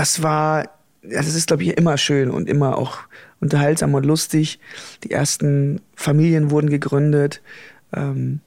das 0.00 0.22
war, 0.22 0.70
das 1.02 1.34
ist, 1.34 1.48
glaube 1.48 1.62
ich, 1.62 1.76
immer 1.76 1.98
schön 1.98 2.30
und 2.30 2.48
immer 2.48 2.78
auch 2.78 3.00
unterhaltsam 3.38 3.92
und 3.92 4.06
lustig. 4.06 4.58
Die 5.04 5.10
ersten 5.10 5.82
Familien 5.94 6.50
wurden 6.50 6.70
gegründet. 6.70 7.42
Ähm, 7.94 8.40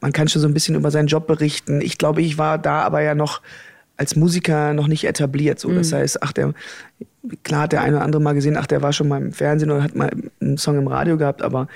man 0.00 0.12
kann 0.12 0.28
schon 0.28 0.40
so 0.40 0.48
ein 0.48 0.54
bisschen 0.54 0.76
über 0.76 0.90
seinen 0.90 1.08
Job 1.08 1.26
berichten. 1.26 1.82
Ich 1.82 1.98
glaube, 1.98 2.22
ich 2.22 2.38
war 2.38 2.56
da 2.56 2.80
aber 2.80 3.02
ja 3.02 3.14
noch 3.14 3.42
als 3.98 4.16
Musiker 4.16 4.72
noch 4.72 4.86
nicht 4.86 5.04
etabliert. 5.04 5.60
So. 5.60 5.74
Das 5.74 5.90
mhm. 5.90 5.96
heißt, 5.96 6.22
ach, 6.22 6.32
der, 6.32 6.54
klar 7.42 7.64
hat 7.64 7.72
der 7.72 7.82
eine 7.82 7.96
oder 7.96 8.04
andere 8.06 8.22
mal 8.22 8.32
gesehen, 8.32 8.56
ach, 8.56 8.66
der 8.66 8.80
war 8.80 8.94
schon 8.94 9.08
mal 9.08 9.20
im 9.20 9.34
Fernsehen 9.34 9.70
oder 9.70 9.82
hat 9.82 9.94
mal 9.94 10.10
einen 10.40 10.56
Song 10.56 10.78
im 10.78 10.88
Radio 10.88 11.18
gehabt, 11.18 11.42
aber 11.42 11.68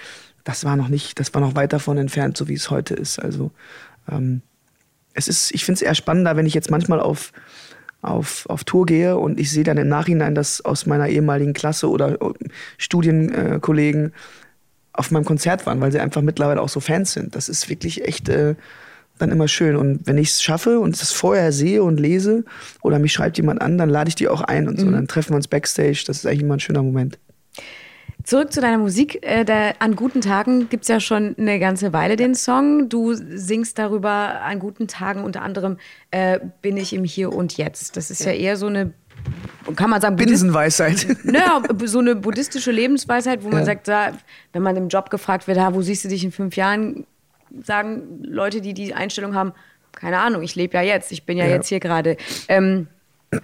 das 0.44 0.64
war 0.64 0.76
noch 0.76 0.88
nicht, 0.88 1.20
das 1.20 1.34
war 1.34 1.42
noch 1.42 1.54
weit 1.54 1.74
davon 1.74 1.98
entfernt, 1.98 2.38
so 2.38 2.48
wie 2.48 2.54
es 2.54 2.70
heute 2.70 2.94
ist. 2.94 3.18
Also 3.18 3.50
ähm, 4.10 4.40
es 5.12 5.28
ist, 5.28 5.50
ich 5.54 5.66
finde 5.66 5.80
es 5.80 5.82
eher 5.82 5.94
spannender, 5.94 6.34
wenn 6.36 6.46
ich 6.46 6.54
jetzt 6.54 6.70
manchmal 6.70 7.00
auf 7.00 7.34
auf, 8.10 8.46
auf 8.48 8.64
Tour 8.64 8.86
gehe 8.86 9.16
und 9.16 9.38
ich 9.38 9.50
sehe 9.50 9.64
dann 9.64 9.76
im 9.76 9.88
Nachhinein, 9.88 10.34
dass 10.34 10.64
aus 10.64 10.86
meiner 10.86 11.08
ehemaligen 11.08 11.52
Klasse 11.52 11.88
oder 11.88 12.20
äh, 12.20 12.34
Studienkollegen 12.76 14.12
auf 14.92 15.10
meinem 15.10 15.24
Konzert 15.24 15.66
waren, 15.66 15.80
weil 15.80 15.92
sie 15.92 16.00
einfach 16.00 16.22
mittlerweile 16.22 16.60
auch 16.60 16.68
so 16.68 16.80
Fans 16.80 17.12
sind. 17.12 17.36
Das 17.36 17.48
ist 17.48 17.68
wirklich 17.68 18.04
echt 18.04 18.28
äh, 18.28 18.56
dann 19.18 19.30
immer 19.30 19.48
schön. 19.48 19.76
Und 19.76 20.06
wenn 20.06 20.18
ich 20.18 20.30
es 20.30 20.42
schaffe 20.42 20.80
und 20.80 21.00
es 21.00 21.12
vorher 21.12 21.52
sehe 21.52 21.82
und 21.82 22.00
lese 22.00 22.44
oder 22.82 22.98
mich 22.98 23.12
schreibt 23.12 23.36
jemand 23.36 23.60
an, 23.60 23.78
dann 23.78 23.88
lade 23.88 24.08
ich 24.08 24.14
die 24.14 24.28
auch 24.28 24.40
ein 24.40 24.68
und 24.68 24.78
so. 24.78 24.86
Mhm. 24.86 24.92
Dann 24.92 25.08
treffen 25.08 25.30
wir 25.30 25.36
uns 25.36 25.48
backstage. 25.48 26.04
Das 26.06 26.18
ist 26.18 26.26
eigentlich 26.26 26.42
immer 26.42 26.54
ein 26.54 26.60
schöner 26.60 26.82
Moment. 26.82 27.18
Zurück 28.28 28.52
zu 28.52 28.60
deiner 28.60 28.76
Musik. 28.76 29.26
Äh, 29.26 29.46
der, 29.46 29.76
an 29.78 29.96
guten 29.96 30.20
Tagen 30.20 30.68
gibt 30.68 30.82
es 30.82 30.88
ja 30.88 31.00
schon 31.00 31.34
eine 31.38 31.58
ganze 31.58 31.94
Weile 31.94 32.16
den 32.16 32.34
Song. 32.34 32.90
Du 32.90 33.14
singst 33.14 33.78
darüber 33.78 34.42
an 34.42 34.58
guten 34.58 34.86
Tagen 34.86 35.24
unter 35.24 35.40
anderem 35.40 35.78
äh, 36.10 36.38
Bin 36.60 36.76
ich 36.76 36.92
im 36.92 37.04
Hier 37.04 37.32
und 37.32 37.56
Jetzt. 37.56 37.96
Das 37.96 38.10
ist 38.10 38.22
ja, 38.26 38.32
ja 38.32 38.38
eher 38.38 38.56
so 38.58 38.66
eine 38.66 38.92
kann 39.76 39.88
man 39.88 40.02
sagen, 40.02 40.16
Binsenweisheit. 40.16 41.06
Naja, 41.24 41.62
so 41.86 42.00
eine 42.00 42.16
buddhistische 42.16 42.70
Lebensweisheit, 42.70 43.42
wo 43.44 43.48
man 43.48 43.60
ja. 43.60 43.64
sagt, 43.64 43.88
da, 43.88 44.12
wenn 44.52 44.62
man 44.62 44.76
im 44.76 44.88
Job 44.88 45.08
gefragt 45.08 45.48
wird, 45.48 45.56
wo 45.72 45.80
siehst 45.80 46.04
du 46.04 46.08
dich 46.10 46.22
in 46.22 46.30
fünf 46.30 46.54
Jahren, 46.54 47.06
sagen 47.62 48.20
Leute, 48.22 48.60
die 48.60 48.74
die 48.74 48.92
Einstellung 48.92 49.34
haben, 49.34 49.54
keine 49.92 50.18
Ahnung, 50.18 50.42
ich 50.42 50.54
lebe 50.54 50.76
ja 50.76 50.82
jetzt, 50.82 51.12
ich 51.12 51.24
bin 51.24 51.38
ja, 51.38 51.46
ja. 51.46 51.52
jetzt 51.52 51.68
hier 51.68 51.80
gerade. 51.80 52.18
Ähm, 52.48 52.88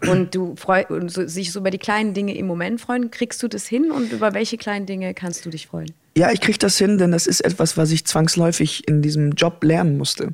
und 0.08 0.34
du 0.34 0.56
freu, 0.56 0.84
und 0.88 1.10
so, 1.10 1.26
sich 1.26 1.52
so 1.52 1.60
über 1.60 1.70
die 1.70 1.78
kleinen 1.78 2.14
Dinge 2.14 2.36
im 2.36 2.46
Moment 2.46 2.80
freuen, 2.80 3.10
kriegst 3.10 3.42
du 3.42 3.48
das 3.48 3.66
hin 3.66 3.90
und 3.90 4.12
über 4.12 4.32
welche 4.32 4.56
kleinen 4.56 4.86
Dinge 4.86 5.12
kannst 5.14 5.44
du 5.44 5.50
dich 5.50 5.66
freuen? 5.66 5.92
Ja, 6.16 6.30
ich 6.30 6.40
kriege 6.40 6.58
das 6.58 6.78
hin, 6.78 6.96
denn 6.96 7.10
das 7.10 7.26
ist 7.26 7.40
etwas, 7.40 7.76
was 7.76 7.90
ich 7.90 8.06
zwangsläufig 8.06 8.86
in 8.86 9.02
diesem 9.02 9.32
Job 9.32 9.64
lernen 9.64 9.98
musste. 9.98 10.32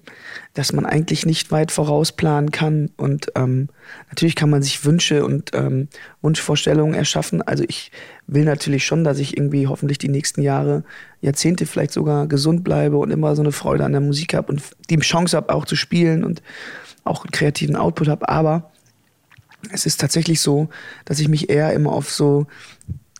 Dass 0.53 0.75
man 0.75 0.85
eigentlich 0.85 1.25
nicht 1.25 1.51
weit 1.53 1.73
vorausplanen 1.73 2.51
kann. 2.51 2.91
Und 2.99 3.33
ähm, 3.35 3.71
natürlich 4.11 4.37
kann 4.37 4.51
man 4.51 4.63
sich 4.63 4.85
Wünsche 4.85 5.25
und 5.25 5.53
ähm, 5.55 5.89
Wunschvorstellungen 6.21 6.95
erschaffen. 6.95 7.41
Also 7.41 7.65
ich 7.67 7.93
will 8.27 8.45
natürlich 8.45 8.85
schon, 8.85 9.05
dass 9.05 9.19
ich 9.19 9.39
irgendwie 9.39 9.69
hoffentlich 9.69 9.97
die 9.97 10.11
nächsten 10.11 10.43
Jahre, 10.43 10.85
Jahrzehnte 11.23 11.65
vielleicht 11.65 11.93
sogar 11.93 12.27
gesund 12.27 12.63
bleibe 12.63 12.99
und 12.99 13.11
immer 13.11 13.35
so 13.35 13.41
eine 13.41 13.53
Freude 13.53 13.85
an 13.85 13.93
der 13.93 14.03
Musik 14.03 14.35
habe 14.35 14.53
und 14.53 14.63
die 14.91 14.99
Chance 14.99 15.35
habe, 15.35 15.55
auch 15.55 15.65
zu 15.65 15.77
spielen 15.77 16.25
und 16.25 16.43
auch 17.05 17.25
einen 17.25 17.33
kreativen 17.33 17.77
Output 17.77 18.09
habe. 18.09 18.29
Aber 18.29 18.70
es 19.73 19.87
ist 19.87 20.01
tatsächlich 20.01 20.41
so, 20.41 20.69
dass 21.05 21.19
ich 21.21 21.29
mich 21.29 21.51
eher 21.51 21.73
immer 21.73 21.93
auf 21.93 22.11
so 22.11 22.47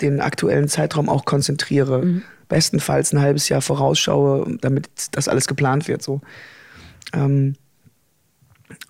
den 0.01 0.21
aktuellen 0.21 0.69
Zeitraum 0.69 1.09
auch 1.09 1.25
konzentriere. 1.25 2.03
Mhm 2.05 2.23
bestenfalls 2.51 3.15
ein 3.15 3.21
halbes 3.21 3.49
Jahr 3.49 3.63
vorausschaue, 3.63 4.59
damit 4.61 4.91
das 5.13 5.29
alles 5.29 5.47
geplant 5.47 5.89
wird. 5.89 6.03
So. 6.03 6.21
Ähm, 7.15 7.55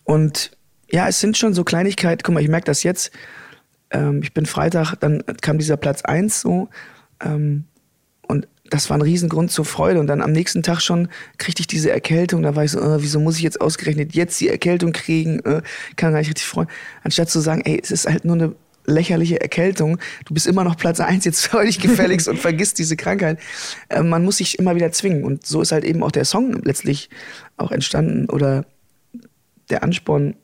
und 0.02 0.50
ja, 0.90 1.07
es 1.07 1.21
sind 1.21 1.37
schon 1.37 1.54
so 1.54 1.62
Kleinigkeiten. 1.62 2.23
Guck 2.25 2.35
mal, 2.35 2.42
ich 2.42 2.49
merke 2.49 2.64
das 2.64 2.83
jetzt. 2.83 3.12
Ähm, 3.90 4.23
ich 4.25 4.35
bin 4.35 4.47
Freitag, 4.47 4.97
dann 4.97 5.23
kam 5.40 5.59
dieser 5.59 5.76
Platz 5.76 6.02
1 6.02 6.40
so. 6.40 6.69
Ähm, 7.21 7.66
das 8.70 8.88
war 8.88 8.96
ein 8.96 9.02
Riesengrund 9.02 9.50
zur 9.50 9.64
Freude. 9.64 10.00
Und 10.00 10.06
dann 10.06 10.22
am 10.22 10.32
nächsten 10.32 10.62
Tag 10.62 10.80
schon 10.80 11.08
kriegte 11.38 11.60
ich 11.60 11.66
diese 11.66 11.90
Erkältung. 11.90 12.42
Da 12.42 12.56
war 12.56 12.64
ich 12.64 12.70
so, 12.70 12.80
äh, 12.80 13.02
wieso 13.02 13.20
muss 13.20 13.36
ich 13.36 13.42
jetzt 13.42 13.60
ausgerechnet 13.60 14.14
jetzt 14.14 14.40
die 14.40 14.48
Erkältung 14.48 14.92
kriegen? 14.92 15.40
Äh, 15.40 15.62
kann 15.96 16.12
gar 16.12 16.20
nicht 16.20 16.28
richtig 16.28 16.46
freuen. 16.46 16.68
Anstatt 17.02 17.28
zu 17.28 17.40
sagen, 17.40 17.62
ey, 17.64 17.80
es 17.82 17.90
ist 17.90 18.08
halt 18.08 18.24
nur 18.24 18.36
eine 18.36 18.54
lächerliche 18.86 19.40
Erkältung. 19.40 19.98
Du 20.24 20.34
bist 20.34 20.46
immer 20.46 20.64
noch 20.64 20.76
Platz 20.76 21.00
eins, 21.00 21.24
jetzt 21.24 21.46
freu 21.46 21.66
dich 21.66 21.80
gefälligst 21.80 22.28
und 22.28 22.38
vergiss 22.38 22.72
diese 22.72 22.96
Krankheit. 22.96 23.38
Äh, 23.88 24.02
man 24.02 24.24
muss 24.24 24.38
sich 24.38 24.58
immer 24.58 24.74
wieder 24.76 24.92
zwingen. 24.92 25.24
Und 25.24 25.44
so 25.44 25.60
ist 25.60 25.72
halt 25.72 25.84
eben 25.84 26.02
auch 26.02 26.12
der 26.12 26.24
Song 26.24 26.62
letztlich 26.62 27.10
auch 27.56 27.72
entstanden. 27.72 28.30
Oder 28.30 28.64
der 29.68 29.82
Ansporn, 29.82 30.36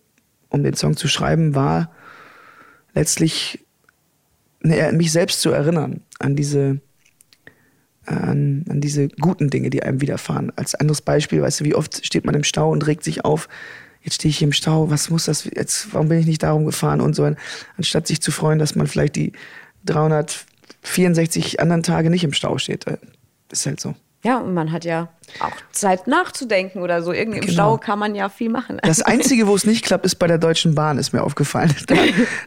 um 0.49 0.63
den 0.63 0.75
Song 0.75 0.97
zu 0.97 1.09
schreiben, 1.09 1.55
war 1.55 1.91
letztlich 2.95 3.65
ne, 4.63 4.91
mich 4.93 5.13
selbst 5.13 5.41
zu 5.41 5.51
erinnern 5.51 6.01
an 6.19 6.35
diese, 6.35 6.81
an, 8.07 8.65
an 8.69 8.81
diese 8.81 9.09
guten 9.09 9.51
Dinge, 9.51 9.71
die 9.71 9.83
einem 9.83 10.01
widerfahren. 10.01 10.53
Als 10.57 10.75
anderes 10.75 11.03
Beispiel, 11.03 11.43
weißt 11.43 11.61
du, 11.61 11.65
wie 11.65 11.75
oft 11.75 12.05
steht 12.05 12.25
man 12.25 12.35
im 12.35 12.45
Stau 12.45 12.71
und 12.71 12.87
regt 12.87 13.05
sich 13.05 13.25
auf, 13.25 13.49
jetzt 14.03 14.15
stehe 14.17 14.31
ich 14.31 14.39
hier 14.39 14.49
im 14.49 14.53
Stau, 14.53 14.91
was 14.91 15.11
muss 15.11 15.25
das 15.25 15.45
jetzt, 15.45 15.93
warum 15.93 16.09
bin 16.09 16.19
ich 16.19 16.27
nicht 16.27 16.43
darum 16.43 16.65
gefahren 16.65 17.01
und 17.01 17.15
so, 17.15 17.31
anstatt 17.77 18.07
sich 18.07 18.21
zu 18.21 18.31
freuen, 18.31 18.59
dass 18.59 18.75
man 18.75 18.87
vielleicht 18.87 19.17
die 19.17 19.33
364 19.85 21.61
anderen 21.61 21.83
Tage 21.83 22.11
nicht 22.11 22.25
im 22.25 22.33
Stau 22.33 22.59
steht. 22.59 22.85
Ist 23.51 23.67
halt 23.67 23.81
so. 23.81 23.95
Ja, 24.27 24.39
und 24.39 24.55
man 24.55 24.73
hat 24.73 24.85
ja 24.85 25.09
auch 25.39 25.53
Zeit 25.71 26.09
nachzudenken 26.09 26.83
oder 26.83 27.01
so. 27.01 27.13
Irgendwie 27.13 27.39
im 27.39 27.47
genau. 27.47 27.77
Stau 27.77 27.79
kann 27.79 27.99
man 27.99 28.17
ja 28.17 28.29
viel 28.29 28.49
machen. 28.49 28.79
Das 28.83 29.01
Einzige, 29.01 29.47
wo 29.47 29.55
es 29.55 29.65
nicht 29.65 29.85
klappt, 29.85 30.05
ist 30.05 30.17
bei 30.17 30.27
der 30.27 30.39
Deutschen 30.39 30.75
Bahn, 30.75 30.99
ist 30.99 31.13
mir 31.13 31.23
aufgefallen. 31.23 31.75
Da, 31.87 31.95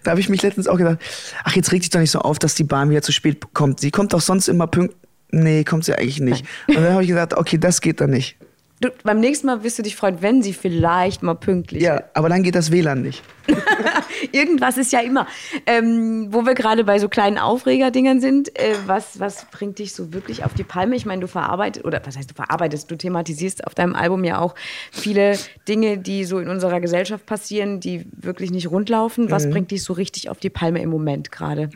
da 0.04 0.12
habe 0.12 0.20
ich 0.20 0.28
mich 0.28 0.42
letztens 0.42 0.68
auch 0.68 0.78
gedacht, 0.78 0.98
ach, 1.46 1.56
jetzt 1.56 1.72
regt 1.72 1.84
sich 1.84 1.90
doch 1.90 2.02
nicht 2.02 2.12
so 2.12 2.20
auf, 2.20 2.38
dass 2.38 2.56
die 2.56 2.66
Bahn 2.66 2.90
wieder 2.90 3.02
zu 3.02 3.14
spät 3.14 3.54
kommt. 3.54 3.80
Sie 3.80 3.92
kommt 3.92 4.12
doch 4.12 4.20
sonst 4.20 4.50
immer 4.50 4.68
pünktlich. 4.68 5.00
Nee, 5.32 5.64
kommt 5.64 5.86
sie 5.86 5.98
eigentlich 5.98 6.20
nicht. 6.20 6.46
Und 6.68 6.76
dann 6.76 6.94
habe 6.94 7.04
ich 7.04 7.10
gesagt, 7.10 7.36
okay, 7.36 7.58
das 7.58 7.82
geht 7.82 8.02
dann 8.02 8.12
nicht. 8.12 8.38
Du, 8.82 8.90
beim 9.04 9.20
nächsten 9.20 9.48
Mal 9.48 9.62
wirst 9.64 9.78
du 9.78 9.84
dich 9.84 9.98
freuen, 9.98 10.22
wenn 10.22 10.42
sie 10.42 10.54
vielleicht 10.54 11.22
mal 11.22 11.34
pünktlich 11.34 11.84
Ja, 11.84 12.04
aber 12.14 12.30
dann 12.30 12.44
geht 12.44 12.56
das 12.56 12.72
WLAN 12.72 13.02
nicht. 13.02 13.22
Irgendwas 14.32 14.78
ist 14.78 14.94
ja 14.94 15.02
immer. 15.02 15.28
Ähm, 15.66 16.28
wo 16.32 16.46
wir 16.46 16.54
gerade 16.54 16.86
bei 16.86 16.98
so 16.98 17.10
kleinen 17.10 17.38
Aufregerdingern 17.38 18.22
sind, 18.22 18.58
äh, 18.58 18.76
was, 18.86 19.20
was 19.20 19.48
bringt 19.52 19.80
dich 19.80 19.94
so 19.94 20.14
wirklich 20.14 20.46
auf 20.46 20.54
die 20.54 20.64
Palme? 20.64 20.96
Ich 20.96 21.06
meine, 21.06 21.20
du 21.20 21.28
verarbeitest, 21.28 21.86
oder 21.86 22.02
was 22.06 22.16
heißt 22.16 22.32
du 22.32 22.36
verarbeitest, 22.36 22.90
du 22.90 22.96
thematisierst 22.96 23.68
auf 23.68 23.76
deinem 23.76 23.96
Album 23.96 24.24
ja 24.24 24.40
auch 24.40 24.56
viele 24.94 25.38
Dinge, 25.68 25.98
die 25.98 26.24
so 26.24 26.40
in 26.40 26.48
unserer 26.48 26.80
Gesellschaft 26.80 27.26
passieren, 27.26 27.82
die 27.82 28.06
wirklich 28.14 28.50
nicht 28.50 28.72
rundlaufen. 28.72 29.30
Was 29.30 29.46
mhm. 29.46 29.52
bringt 29.52 29.72
dich 29.72 29.84
so 29.84 29.92
richtig 29.92 30.30
auf 30.30 30.40
die 30.40 30.50
Palme 30.50 30.82
im 30.82 30.90
Moment 30.90 31.34
gerade? 31.34 31.70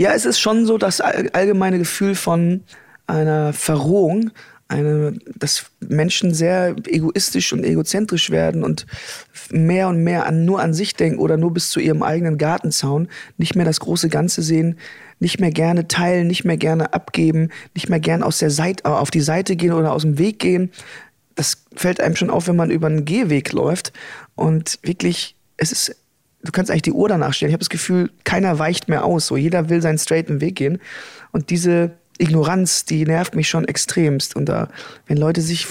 Ja, 0.00 0.14
es 0.14 0.24
ist 0.24 0.40
schon 0.40 0.64
so 0.64 0.78
das 0.78 1.02
allgemeine 1.02 1.76
Gefühl 1.76 2.14
von 2.14 2.64
einer 3.06 3.52
Verrohung 3.52 4.30
eine, 4.66 5.12
dass 5.36 5.66
Menschen 5.80 6.32
sehr 6.32 6.74
egoistisch 6.86 7.52
und 7.52 7.64
egozentrisch 7.64 8.30
werden 8.30 8.64
und 8.64 8.86
mehr 9.50 9.88
und 9.88 10.02
mehr 10.02 10.24
an, 10.24 10.46
nur 10.46 10.62
an 10.62 10.72
sich 10.72 10.94
denken 10.94 11.18
oder 11.18 11.36
nur 11.36 11.52
bis 11.52 11.68
zu 11.68 11.80
ihrem 11.80 12.02
eigenen 12.02 12.38
Gartenzaun, 12.38 13.08
nicht 13.36 13.56
mehr 13.56 13.66
das 13.66 13.78
große 13.80 14.08
Ganze 14.08 14.40
sehen, 14.40 14.78
nicht 15.18 15.38
mehr 15.38 15.50
gerne 15.50 15.86
teilen, 15.86 16.28
nicht 16.28 16.46
mehr 16.46 16.56
gerne 16.56 16.94
abgeben, 16.94 17.50
nicht 17.74 17.90
mehr 17.90 18.00
gerne 18.00 18.24
aus 18.24 18.38
der 18.38 18.50
Seite, 18.50 18.86
auf 18.86 19.10
die 19.10 19.20
Seite 19.20 19.54
gehen 19.54 19.74
oder 19.74 19.92
aus 19.92 20.00
dem 20.00 20.16
Weg 20.16 20.38
gehen. 20.38 20.70
Das 21.34 21.62
fällt 21.76 22.00
einem 22.00 22.16
schon 22.16 22.30
auf, 22.30 22.48
wenn 22.48 22.56
man 22.56 22.70
über 22.70 22.86
einen 22.86 23.04
Gehweg 23.04 23.52
läuft 23.52 23.92
und 24.34 24.78
wirklich, 24.82 25.36
es 25.58 25.72
ist 25.72 25.99
du 26.42 26.52
kannst 26.52 26.70
eigentlich 26.70 26.82
die 26.82 26.92
Uhr 26.92 27.08
danach 27.08 27.34
stellen. 27.34 27.50
Ich 27.50 27.54
habe 27.54 27.60
das 27.60 27.70
Gefühl, 27.70 28.10
keiner 28.24 28.58
weicht 28.58 28.88
mehr 28.88 29.04
aus. 29.04 29.26
So 29.26 29.36
jeder 29.36 29.68
will 29.68 29.82
seinen 29.82 29.98
straighten 29.98 30.40
Weg 30.40 30.56
gehen. 30.56 30.78
Und 31.32 31.50
diese 31.50 31.92
Ignoranz, 32.18 32.84
die 32.84 33.04
nervt 33.04 33.34
mich 33.34 33.48
schon 33.48 33.66
extremst. 33.66 34.36
Und 34.36 34.46
da, 34.48 34.68
wenn 35.06 35.16
Leute 35.16 35.40
sich 35.40 35.66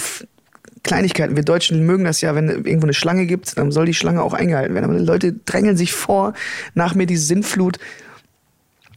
Kleinigkeiten, 0.84 1.36
wir 1.36 1.44
Deutschen 1.44 1.86
mögen 1.86 2.06
das 2.06 2.22
ja, 2.22 2.36
wenn 2.36 2.50
irgendwo 2.50 2.86
eine 2.86 2.94
Schlange 2.94 3.26
gibt, 3.26 3.58
dann 3.58 3.72
soll 3.72 3.86
die 3.86 3.94
Schlange 3.94 4.22
auch 4.22 4.34
eingehalten 4.34 4.74
werden. 4.74 4.86
Aber 4.86 5.00
Leute 5.00 5.34
drängeln 5.34 5.78
sich 5.78 5.94
vor, 5.94 6.34
nach 6.74 6.96
mir 6.96 7.06
die 7.06 7.18
Sinnflut. 7.18 7.80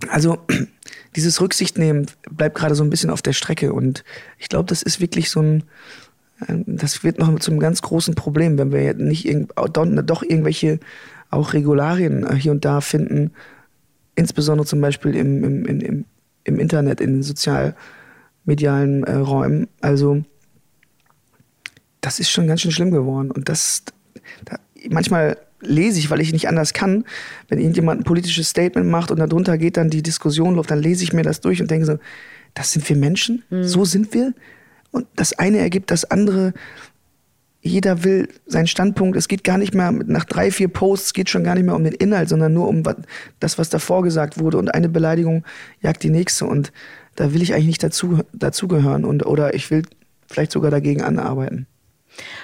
Also 0.09 0.39
dieses 1.17 1.41
Rücksicht 1.41 1.79
nehmen 1.79 2.07
bleibt 2.31 2.57
gerade 2.57 2.75
so 2.75 2.85
ein 2.85 2.91
bisschen 2.91 3.11
auf 3.11 3.23
der 3.23 3.33
Strecke. 3.33 3.73
Und 3.73 4.05
ich 4.39 4.49
glaube, 4.49 4.67
das 4.69 4.83
ist 4.83 5.01
wirklich 5.01 5.31
so 5.31 5.41
ein, 5.41 5.65
äh, 6.47 6.55
das 6.67 7.03
wird 7.03 7.19
noch 7.19 7.37
zu 7.41 7.51
einem 7.51 7.61
ganz 7.61 7.83
großen 7.83 8.15
Problem, 8.15 8.59
wenn 8.59 8.73
wir 8.73 8.95
nicht 8.95 9.27
irgend, 9.27 9.53
doch 10.05 10.23
irgendwelche 10.23 10.79
auch 11.33 11.55
Regularien 11.55 12.33
hier 12.37 12.53
und 12.53 12.65
da 12.65 12.81
finden, 12.81 13.33
insbesondere 14.15 14.67
zum 14.67 14.81
Beispiel 14.81 15.17
im, 15.17 15.43
im, 15.43 15.81
im, 15.81 16.05
im 16.45 16.59
Internet, 16.59 17.01
in 17.01 17.15
den 17.15 17.23
sozialmedialen 17.23 19.05
äh, 19.05 19.15
Räumen. 19.15 19.69
Also 19.81 20.23
das 22.01 22.21
ist 22.21 22.31
schon 22.31 22.47
ganz 22.47 22.61
schön 22.61 22.71
schlimm 22.71 22.91
geworden. 22.91 23.31
Und 23.31 23.49
das, 23.49 23.85
da, 24.45 24.57
manchmal 24.91 25.39
lese 25.61 25.99
ich, 25.99 26.11
weil 26.11 26.21
ich 26.21 26.33
nicht 26.33 26.49
anders 26.49 26.75
kann, 26.75 27.05
wenn 27.49 27.59
irgendjemand 27.59 28.01
ein 28.01 28.05
politisches 28.05 28.49
Statement 28.49 28.89
macht 28.89 29.11
und 29.11 29.19
darunter 29.19 29.57
geht 29.57 29.77
dann 29.77 29.89
die 29.89 30.03
Diskussion 30.03 30.57
läuft, 30.57 30.71
dann 30.71 30.81
lese 30.81 31.05
ich 31.05 31.13
mir 31.13 31.23
das 31.23 31.41
durch 31.41 31.63
und 31.63 31.71
denke 31.71 31.87
so, 31.87 31.99
das 32.55 32.73
sind 32.73 32.87
wir 32.89 32.97
Menschen, 32.97 33.45
mhm. 33.49 33.65
so 33.65 33.85
sind 33.85 34.13
wir. 34.13 34.35
Und 34.91 35.07
das 35.17 35.39
eine 35.39 35.59
ergibt 35.59 35.91
das 35.91 36.05
andere 36.05 36.53
jeder 37.63 38.03
will 38.03 38.29
seinen 38.47 38.67
Standpunkt. 38.67 39.17
Es 39.17 39.29
geht 39.29 39.45
gar 39.45 39.57
nicht 39.57 39.73
mehr 39.73 39.93
nach 39.93 40.25
drei, 40.25 40.51
vier 40.51 40.69
Posts, 40.69 41.15
geht 41.15 41.31
schon 41.31 41.45
gar 41.45 41.55
nicht 41.55 41.65
mehr 41.65 41.77
um 41.77 41.85
den 41.85 41.95
Inhalt, 41.95 42.29
sondern 42.29 42.53
nur 42.53 42.69
um 42.69 42.83
das, 43.39 43.57
was 43.57 43.71
davor 43.71 44.03
gesagt 44.03 44.39
wurde. 44.39 44.59
Und 44.59 44.75
eine 44.75 44.89
Beleidigung 44.89 45.45
jagt 45.81 46.03
die 46.03 46.11
nächste. 46.11 46.47
Und 46.47 46.73
da 47.15 47.33
will 47.33 47.41
ich 47.41 47.55
eigentlich 47.55 47.67
nicht 47.67 47.83
dazu, 47.83 48.21
dazugehören. 48.33 49.05
Und, 49.05 49.25
oder 49.25 49.55
ich 49.55 49.71
will 49.71 49.83
vielleicht 50.27 50.51
sogar 50.51 50.73
dagegen 50.73 51.03
anarbeiten. 51.03 51.67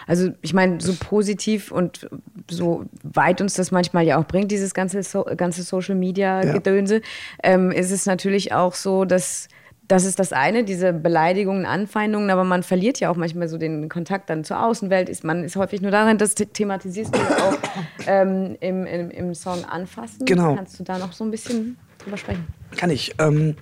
Also 0.06 0.30
ich 0.40 0.54
meine, 0.54 0.80
so 0.80 0.94
positiv 0.98 1.72
und 1.72 2.08
so 2.48 2.86
weit 3.02 3.40
uns 3.40 3.54
das 3.54 3.70
manchmal 3.70 4.06
ja 4.06 4.18
auch 4.18 4.24
bringt, 4.24 4.50
dieses 4.50 4.72
ganze, 4.72 5.02
so 5.02 5.24
ganze 5.36 5.62
Social 5.62 5.94
Media 5.94 6.40
Gedönse, 6.52 6.96
ja. 6.96 7.00
ähm, 7.42 7.72
ist 7.72 7.90
es 7.90 8.06
natürlich 8.06 8.52
auch 8.52 8.74
so, 8.74 9.04
dass 9.04 9.48
das 9.88 10.04
ist 10.04 10.18
das 10.18 10.34
eine, 10.34 10.64
diese 10.64 10.92
Beleidigungen, 10.92 11.64
Anfeindungen, 11.64 12.28
aber 12.28 12.44
man 12.44 12.62
verliert 12.62 13.00
ja 13.00 13.10
auch 13.10 13.16
manchmal 13.16 13.48
so 13.48 13.56
den 13.56 13.88
Kontakt 13.88 14.28
dann 14.28 14.44
zur 14.44 14.62
Außenwelt. 14.62 15.08
Ist, 15.08 15.24
man 15.24 15.44
ist 15.44 15.56
häufig 15.56 15.80
nur 15.80 15.90
darin, 15.90 16.18
das 16.18 16.34
thematisierst 16.34 17.14
du 17.14 17.18
auch 17.18 17.58
ähm, 18.06 18.56
im, 18.60 18.84
im, 18.84 19.10
im, 19.10 19.34
Song 19.34 19.64
Anfassen. 19.64 20.26
Genau. 20.26 20.54
Kannst 20.54 20.78
du 20.78 20.84
da 20.84 20.98
noch 20.98 21.14
so 21.14 21.24
ein 21.24 21.30
bisschen 21.30 21.78
drüber 21.98 22.18
sprechen? 22.18 22.46
Kann 22.76 22.90
ich. 22.90 23.14
Ähm, 23.18 23.56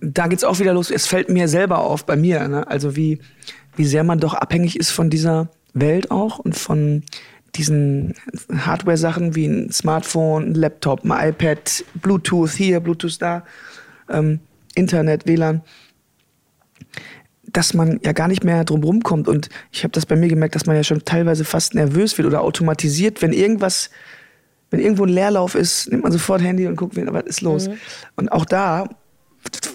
da 0.00 0.26
es 0.28 0.44
auch 0.44 0.60
wieder 0.60 0.74
los. 0.74 0.92
Es 0.92 1.08
fällt 1.08 1.28
mir 1.28 1.48
selber 1.48 1.80
auf, 1.80 2.06
bei 2.06 2.14
mir, 2.14 2.46
ne? 2.46 2.68
also 2.68 2.94
wie, 2.94 3.18
wie 3.74 3.84
sehr 3.84 4.04
man 4.04 4.20
doch 4.20 4.34
abhängig 4.34 4.78
ist 4.78 4.90
von 4.90 5.10
dieser 5.10 5.48
Welt 5.74 6.12
auch 6.12 6.38
und 6.38 6.54
von 6.56 7.02
diesen 7.56 8.14
Hardware-Sachen 8.54 9.34
wie 9.34 9.46
ein 9.46 9.72
Smartphone, 9.72 10.50
ein 10.50 10.54
Laptop, 10.54 11.04
ein 11.04 11.30
iPad, 11.30 11.84
Bluetooth 11.94 12.50
hier, 12.50 12.78
Bluetooth 12.78 13.20
da 13.20 13.44
ähm, 14.10 14.40
Internet, 14.74 15.26
WLAN, 15.26 15.62
dass 17.44 17.74
man 17.74 18.00
ja 18.04 18.12
gar 18.12 18.28
nicht 18.28 18.44
mehr 18.44 18.64
drum 18.64 18.82
rumkommt. 18.84 19.28
Und 19.28 19.48
ich 19.72 19.84
habe 19.84 19.92
das 19.92 20.06
bei 20.06 20.16
mir 20.16 20.28
gemerkt, 20.28 20.54
dass 20.54 20.66
man 20.66 20.76
ja 20.76 20.84
schon 20.84 21.04
teilweise 21.04 21.44
fast 21.44 21.74
nervös 21.74 22.16
wird 22.18 22.26
oder 22.26 22.42
automatisiert, 22.42 23.22
wenn 23.22 23.32
irgendwas, 23.32 23.90
wenn 24.70 24.80
irgendwo 24.80 25.04
ein 25.04 25.10
Leerlauf 25.10 25.54
ist, 25.54 25.90
nimmt 25.90 26.02
man 26.02 26.12
sofort 26.12 26.42
Handy 26.42 26.66
und 26.66 26.76
guckt, 26.76 26.96
was 26.96 27.24
ist 27.24 27.40
los. 27.40 27.68
Mhm. 27.68 27.78
Und 28.16 28.32
auch 28.32 28.44
da 28.44 28.88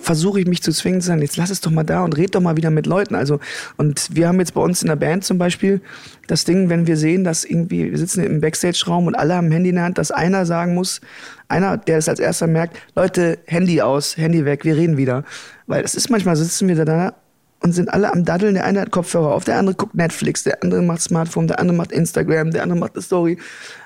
versuche 0.01 0.39
ich 0.39 0.47
mich 0.47 0.61
zu 0.61 0.71
zwingen 0.71 1.01
zu 1.01 1.07
sagen, 1.07 1.21
jetzt 1.21 1.37
lass 1.37 1.49
es 1.49 1.61
doch 1.61 1.71
mal 1.71 1.83
da 1.83 2.03
und 2.03 2.17
red 2.17 2.35
doch 2.35 2.41
mal 2.41 2.57
wieder 2.57 2.69
mit 2.69 2.85
Leuten. 2.85 3.15
Also, 3.15 3.39
und 3.77 4.09
wir 4.11 4.27
haben 4.27 4.39
jetzt 4.39 4.53
bei 4.53 4.61
uns 4.61 4.81
in 4.81 4.87
der 4.87 4.95
Band 4.95 5.23
zum 5.23 5.37
Beispiel 5.37 5.81
das 6.27 6.43
Ding, 6.43 6.69
wenn 6.69 6.87
wir 6.87 6.97
sehen, 6.97 7.23
dass 7.23 7.43
irgendwie, 7.43 7.91
wir 7.91 7.97
sitzen 7.97 8.23
im 8.23 8.41
Backstage-Raum 8.41 9.07
und 9.07 9.15
alle 9.15 9.35
haben 9.35 9.47
ein 9.47 9.51
Handy 9.51 9.69
in 9.69 9.75
der 9.75 9.85
Hand, 9.85 9.97
dass 9.97 10.11
einer 10.11 10.45
sagen 10.45 10.73
muss, 10.73 11.01
einer, 11.47 11.77
der 11.77 11.97
es 11.97 12.09
als 12.09 12.19
erster 12.19 12.47
merkt, 12.47 12.77
Leute, 12.95 13.39
Handy 13.45 13.81
aus, 13.81 14.17
Handy 14.17 14.45
weg, 14.45 14.65
wir 14.65 14.75
reden 14.75 14.97
wieder. 14.97 15.23
Weil 15.67 15.83
es 15.83 15.95
ist 15.95 16.09
manchmal, 16.09 16.35
sitzen 16.35 16.67
wir 16.67 16.83
da 16.83 17.13
und 17.61 17.73
sind 17.73 17.93
alle 17.93 18.11
am 18.11 18.25
Daddeln. 18.25 18.55
Der 18.55 18.65
eine 18.65 18.81
hat 18.81 18.91
Kopfhörer 18.91 19.33
auf, 19.33 19.43
der 19.43 19.57
andere 19.57 19.75
guckt 19.75 19.95
Netflix, 19.95 20.43
der 20.43 20.63
andere 20.63 20.81
macht 20.81 21.01
Smartphone, 21.01 21.47
der 21.47 21.59
andere 21.59 21.77
macht 21.77 21.91
Instagram, 21.91 22.51
der 22.51 22.63
andere 22.63 22.79
macht 22.79 22.95
eine 22.95 23.01
Story. 23.01 23.37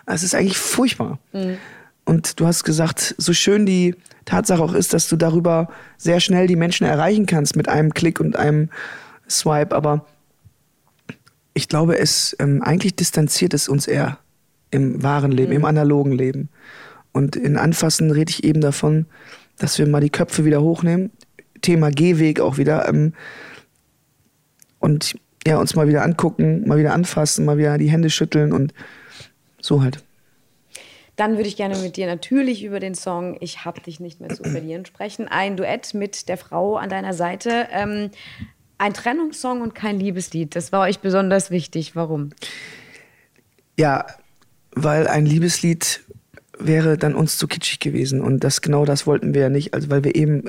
Es 0.05 0.23
ist 0.23 0.33
eigentlich 0.33 0.57
furchtbar. 0.57 1.19
Mhm. 1.33 1.57
Und 2.05 2.39
du 2.39 2.45
hast 2.45 2.63
gesagt, 2.63 3.15
so 3.17 3.33
schön 3.33 3.65
die 3.65 3.95
Tatsache 4.25 4.61
auch 4.61 4.73
ist, 4.73 4.93
dass 4.93 5.09
du 5.09 5.15
darüber 5.15 5.69
sehr 5.97 6.19
schnell 6.19 6.47
die 6.47 6.55
Menschen 6.55 6.85
erreichen 6.85 7.25
kannst 7.25 7.55
mit 7.55 7.67
einem 7.67 7.93
Klick 7.93 8.19
und 8.19 8.35
einem 8.35 8.69
Swipe. 9.29 9.75
Aber 9.75 10.05
ich 11.53 11.67
glaube, 11.67 11.97
es 11.97 12.35
ähm, 12.39 12.61
eigentlich 12.61 12.95
distanziert 12.95 13.53
es 13.53 13.67
uns 13.67 13.87
eher 13.87 14.19
im 14.71 15.01
wahren 15.01 15.31
Leben, 15.31 15.49
mhm. 15.49 15.57
im 15.57 15.65
analogen 15.65 16.11
Leben. 16.11 16.49
Und 17.11 17.35
in 17.35 17.57
Anfassen 17.57 18.11
rede 18.11 18.29
ich 18.29 18.43
eben 18.43 18.61
davon, 18.61 19.05
dass 19.57 19.79
wir 19.79 19.87
mal 19.87 20.01
die 20.01 20.09
Köpfe 20.09 20.45
wieder 20.45 20.61
hochnehmen. 20.61 21.11
Thema 21.61 21.89
Gehweg 21.89 22.39
auch 22.39 22.57
wieder. 22.57 22.87
Ähm, 22.87 23.13
und 24.79 25.15
ja, 25.47 25.57
uns 25.57 25.75
mal 25.75 25.87
wieder 25.87 26.03
angucken, 26.03 26.67
mal 26.67 26.77
wieder 26.77 26.93
anfassen, 26.93 27.45
mal 27.45 27.57
wieder 27.57 27.77
die 27.77 27.89
Hände 27.89 28.09
schütteln 28.09 28.51
und 28.51 28.73
so 29.61 29.81
halt. 29.81 30.03
Dann 31.15 31.37
würde 31.37 31.47
ich 31.47 31.55
gerne 31.55 31.77
mit 31.77 31.97
dir 31.97 32.07
natürlich 32.07 32.63
über 32.63 32.79
den 32.79 32.95
Song 32.95 33.37
Ich 33.39 33.63
hab 33.63 33.83
dich 33.83 33.99
nicht 33.99 34.19
mehr 34.19 34.29
zu 34.29 34.43
verlieren 34.49 34.85
sprechen. 34.85 35.27
Ein 35.27 35.57
Duett 35.57 35.93
mit 35.93 36.27
der 36.29 36.37
Frau 36.37 36.75
an 36.75 36.89
deiner 36.89 37.13
Seite. 37.13 37.67
Ähm, 37.71 38.11
ein 38.77 38.93
Trennungssong 38.93 39.61
und 39.61 39.73
kein 39.73 39.99
Liebeslied. 39.99 40.55
Das 40.55 40.71
war 40.71 40.81
euch 40.81 40.99
besonders 40.99 41.49
wichtig. 41.49 41.95
Warum? 41.95 42.31
Ja, 43.77 44.05
weil 44.71 45.07
ein 45.07 45.25
Liebeslied 45.25 46.01
wäre 46.57 46.97
dann 46.97 47.15
uns 47.15 47.37
zu 47.37 47.47
kitschig 47.47 47.79
gewesen 47.79 48.21
und 48.21 48.43
das 48.43 48.61
genau 48.61 48.85
das 48.85 49.05
wollten 49.05 49.33
wir 49.33 49.41
ja 49.41 49.49
nicht, 49.49 49.73
also 49.73 49.89
weil 49.89 50.03
wir 50.03 50.15
eben 50.15 50.43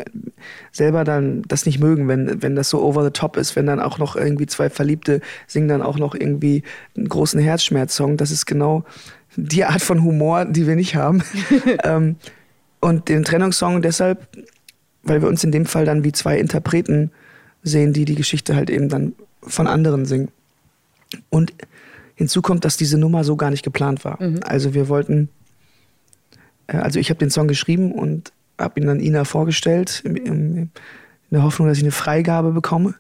selber 0.73 1.05
dann 1.05 1.43
das 1.49 1.67
nicht 1.67 1.81
mögen, 1.81 2.09
wenn 2.09 2.43
wenn 2.43 2.55
das 2.55 2.71
so 2.71 2.83
over 2.83 3.05
the 3.05 3.11
top 3.11 3.37
ist, 3.37 3.57
wenn 3.57 3.67
dann 3.67 3.81
auch 3.81 3.99
noch 3.99 4.17
irgendwie 4.17 4.47
zwei 4.47 4.71
Verliebte 4.71 5.21
singen 5.47 5.69
dann 5.69 5.83
auch 5.83 5.99
noch 5.99 6.15
irgendwie 6.15 6.63
einen 6.97 7.09
großen 7.09 7.41
Herzschmerzsong, 7.41 8.17
das 8.17 8.31
ist 8.31 8.47
genau 8.47 8.85
die 9.37 9.65
Art 9.65 9.83
von 9.83 10.03
Humor, 10.03 10.45
die 10.47 10.67
wir 10.67 10.77
nicht 10.77 10.97
haben. 10.97 11.23
ähm, 11.85 12.17
und 12.81 13.09
den 13.09 13.25
Trennungssong 13.25 13.83
deshalb, 13.83 14.29
weil 15.03 15.23
wir 15.23 15.29
uns 15.29 15.45
in 15.45 15.53
dem 15.53 15.67
Fall 15.67 15.85
dann 15.85 16.05
wie 16.05 16.13
zwei 16.13 16.39
Interpreten 16.39 17.11
sehen, 17.63 17.93
die 17.93 18.05
die 18.05 18.15
Geschichte 18.15 18.55
halt 18.55 18.71
eben 18.71 18.89
dann 18.89 19.15
von 19.43 19.67
anderen 19.67 20.07
singen. 20.07 20.29
Und 21.31 21.53
hinzu 22.15 22.43
kommt, 22.43 22.65
dass 22.65 22.77
diese 22.77 22.99
Nummer 22.99 23.25
so 23.25 23.37
gar 23.37 23.51
nicht 23.51 23.63
geplant 23.63 24.05
war. 24.05 24.23
Mhm. 24.23 24.41
Also 24.45 24.75
wir 24.75 24.89
wollten, 24.89 25.29
also 26.67 26.99
ich 26.99 27.11
habe 27.11 27.19
den 27.19 27.31
Song 27.31 27.49
geschrieben 27.49 27.93
und 27.93 28.33
habe 28.59 28.81
ihn 28.81 28.87
dann 28.87 29.01
Ina 29.01 29.25
vorgestellt, 29.25 30.03
in, 30.05 30.71
der 31.31 31.43
Hoffnung, 31.43 31.69
dass 31.69 31.79
ich 31.79 31.85
eine 31.85 31.93
Freigabe 31.93 32.53
bekomme 32.53 32.95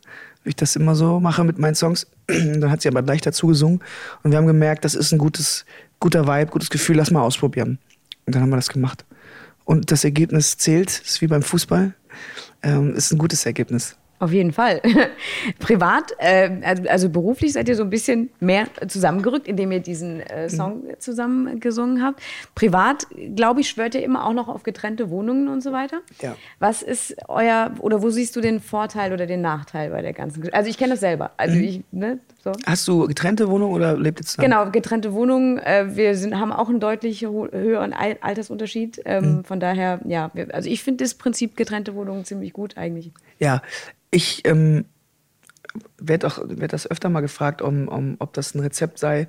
ich 0.46 0.56
das 0.56 0.76
immer 0.76 0.94
so 0.94 1.20
mache 1.20 1.44
mit 1.44 1.58
meinen 1.58 1.75
Songs. 1.75 2.06
dann 2.26 2.70
hat 2.70 2.82
sie 2.82 2.88
aber 2.88 3.02
gleich 3.02 3.20
dazu 3.20 3.49
gesungen 3.49 3.80
und 4.23 4.30
wir 4.30 4.38
haben 4.38 4.46
gemerkt, 4.46 4.85
das 4.85 4.94
ist 4.94 5.12
ein 5.12 5.18
gutes, 5.18 5.64
guter 6.00 6.26
Vibe, 6.26 6.50
gutes 6.50 6.70
Gefühl, 6.70 6.96
lass 6.96 7.11
mal 7.11 7.23
ausprobieren. 7.23 7.78
Und 8.25 8.35
dann 8.35 8.42
haben 8.42 8.50
wir 8.50 8.56
das 8.56 8.68
gemacht. 8.68 9.04
Und 9.64 9.90
das 9.90 10.04
Ergebnis 10.04 10.56
zählt, 10.56 11.00
ist 11.04 11.20
wie 11.20 11.26
beim 11.26 11.42
Fußball, 11.42 11.94
ähm, 12.62 12.94
ist 12.94 13.12
ein 13.12 13.18
gutes 13.18 13.44
Ergebnis. 13.46 13.96
Auf 14.18 14.32
jeden 14.32 14.52
Fall. 14.52 14.80
Privat, 15.58 16.12
äh, 16.18 16.80
also, 16.88 17.11
beruflich 17.11 17.52
seid 17.52 17.68
ihr 17.68 17.76
so 17.76 17.82
ein 17.82 17.90
bisschen 17.90 18.30
mehr 18.40 18.66
zusammengerückt, 18.88 19.46
indem 19.46 19.73
ihr 19.73 19.80
diesen 19.80 20.20
äh, 20.20 20.49
Song 20.49 20.85
mhm. 20.85 20.99
zusammen 20.99 21.61
gesungen 21.61 22.02
habt. 22.02 22.23
Privat, 22.54 23.06
glaube 23.35 23.61
ich, 23.61 23.68
schwört 23.68 23.94
ihr 23.94 24.02
immer 24.02 24.26
auch 24.26 24.32
noch 24.32 24.49
auf 24.49 24.62
getrennte 24.62 25.11
Wohnungen 25.11 25.49
und 25.49 25.62
so 25.62 25.73
weiter. 25.73 26.00
Ja. 26.20 26.35
Was 26.58 26.82
ist 26.82 27.16
euer, 27.28 27.73
oder 27.80 28.02
wo 28.02 28.11
siehst 28.11 28.35
du 28.37 28.40
den 28.40 28.61
Vorteil 28.61 29.12
oder 29.12 29.26
den 29.26 29.42
Nachteil 29.42 29.90
bei 29.90 30.00
der 30.00 30.12
ganzen 30.12 30.40
Geschichte? 30.40 30.56
Also 30.56 30.70
ich 30.70 30.78
kenne 30.78 30.92
das 30.92 31.00
selber. 31.00 31.32
Also 31.37 31.56
mhm. 31.56 31.64
ich, 31.64 31.82
ne, 31.92 32.18
so. 32.46 32.52
Hast 32.64 32.87
du 32.87 33.08
getrennte 33.08 33.49
Wohnungen 33.49 33.75
oder 33.75 33.99
lebt 33.99 34.20
ihr 34.20 34.25
zusammen? 34.25 34.49
Genau, 34.49 34.70
getrennte 34.70 35.12
Wohnungen. 35.12 35.58
Äh, 35.58 35.96
wir 35.96 36.14
sind, 36.14 36.38
haben 36.38 36.52
auch 36.52 36.68
einen 36.68 36.78
deutlich 36.78 37.23
höheren 37.23 37.92
Altersunterschied. 37.92 39.02
Ähm, 39.04 39.38
mhm. 39.38 39.44
Von 39.44 39.58
daher, 39.58 40.00
ja, 40.06 40.30
wir, 40.32 40.54
also 40.54 40.70
ich 40.70 40.85
finde 40.85 41.02
das 41.02 41.14
Prinzip 41.14 41.56
getrennte 41.56 41.96
Wohnungen 41.96 42.25
ziemlich 42.25 42.52
gut 42.52 42.76
eigentlich. 42.76 43.11
Ja, 43.38 43.62
ich 44.11 44.47
ähm, 44.47 44.87
werde 45.99 46.31
werd 46.47 46.73
das 46.73 46.90
öfter 46.90 47.09
mal 47.09 47.21
gefragt, 47.21 47.62
um, 47.62 47.88
um, 47.88 48.16
ob 48.19 48.33
das 48.33 48.55
ein 48.55 48.61
Rezept 48.61 48.99
sei. 48.99 49.28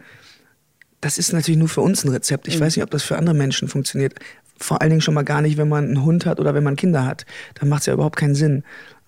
Das 1.02 1.18
ist 1.18 1.34
natürlich 1.34 1.60
nur 1.60 1.70
für 1.70 1.82
uns 1.82 2.04
ein 2.04 2.10
Rezept. 2.10 2.48
Ich 2.48 2.58
mhm. 2.58 2.62
weiß 2.62 2.76
nicht, 2.76 2.84
ob 2.84 2.92
das 2.92 3.04
für 3.04 3.18
andere 3.18 3.36
Menschen 3.36 3.68
funktioniert. 3.68 4.16
Vor 4.58 4.82
allen 4.82 4.90
Dingen 4.90 5.02
schon 5.02 5.14
mal 5.14 5.24
gar 5.24 5.42
nicht, 5.42 5.58
wenn 5.58 5.70
man 5.70 5.86
einen 5.86 6.04
Hund 6.04 6.26
hat 6.26 6.40
oder 6.40 6.54
wenn 6.54 6.64
man 6.64 6.76
Kinder 6.76 7.06
hat. 7.06 7.26
Dann 7.56 7.70
macht 7.70 7.82
es 7.82 7.86
ja 7.86 7.94
überhaupt 7.94 8.16
keinen 8.16 8.36
Sinn. 8.36 8.64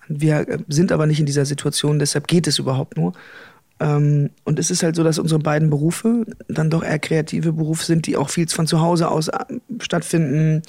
Wir 0.08 0.48
äh, 0.48 0.58
sind 0.68 0.92
aber 0.92 1.06
nicht 1.06 1.20
in 1.20 1.26
dieser 1.26 1.46
Situation, 1.46 1.98
deshalb 1.98 2.26
geht 2.26 2.46
es 2.46 2.58
überhaupt 2.58 2.96
nur. 2.96 3.12
Ähm, 3.80 4.30
und 4.44 4.58
es 4.58 4.70
ist 4.70 4.82
halt 4.82 4.96
so, 4.96 5.02
dass 5.02 5.18
unsere 5.18 5.40
beiden 5.40 5.70
Berufe 5.70 6.26
dann 6.48 6.70
doch 6.70 6.84
eher 6.84 6.98
kreative 6.98 7.52
Berufe 7.52 7.84
sind, 7.84 8.06
die 8.06 8.16
auch 8.16 8.28
viel 8.28 8.48
von 8.48 8.66
zu 8.66 8.80
Hause 8.80 9.08
aus 9.08 9.28
äh, 9.28 9.38
stattfinden, 9.80 10.62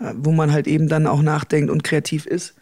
äh, 0.00 0.12
wo 0.16 0.32
man 0.32 0.52
halt 0.52 0.66
eben 0.66 0.88
dann 0.88 1.06
auch 1.06 1.22
nachdenkt 1.22 1.70
und 1.70 1.84
kreativ 1.84 2.26
ist. 2.26 2.54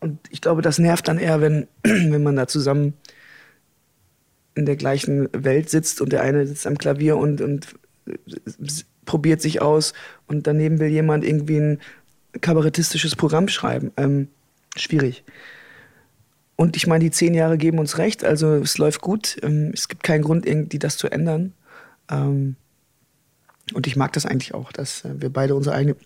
Und 0.00 0.18
ich 0.30 0.40
glaube, 0.40 0.62
das 0.62 0.78
nervt 0.78 1.08
dann 1.08 1.18
eher, 1.18 1.40
wenn, 1.40 1.68
wenn 1.82 2.22
man 2.22 2.36
da 2.36 2.46
zusammen 2.46 2.94
in 4.54 4.66
der 4.66 4.76
gleichen 4.76 5.28
Welt 5.32 5.70
sitzt 5.70 6.00
und 6.00 6.12
der 6.12 6.22
eine 6.22 6.46
sitzt 6.46 6.66
am 6.66 6.78
Klavier 6.78 7.16
und, 7.16 7.40
und 7.40 7.68
probiert 9.04 9.40
sich 9.40 9.62
aus 9.62 9.92
und 10.26 10.46
daneben 10.46 10.80
will 10.80 10.88
jemand 10.88 11.24
irgendwie 11.24 11.58
ein 11.58 11.80
kabarettistisches 12.40 13.16
Programm 13.16 13.48
schreiben. 13.48 13.92
Ähm, 13.96 14.28
schwierig. 14.76 15.24
Und 16.56 16.76
ich 16.76 16.86
meine, 16.86 17.04
die 17.04 17.10
zehn 17.10 17.34
Jahre 17.34 17.58
geben 17.58 17.78
uns 17.78 17.98
recht, 17.98 18.24
also 18.24 18.54
es 18.56 18.76
läuft 18.78 19.00
gut. 19.00 19.36
Ähm, 19.42 19.70
es 19.72 19.88
gibt 19.88 20.02
keinen 20.02 20.22
Grund, 20.22 20.46
irgendwie 20.46 20.78
das 20.78 20.96
zu 20.96 21.08
ändern. 21.08 21.54
Ähm, 22.10 22.56
und 23.72 23.86
ich 23.86 23.96
mag 23.96 24.12
das 24.12 24.26
eigentlich 24.26 24.54
auch, 24.54 24.72
dass 24.72 25.04
äh, 25.04 25.20
wir 25.20 25.30
beide 25.30 25.54
unsere 25.54 25.74
eigene, 25.74 25.96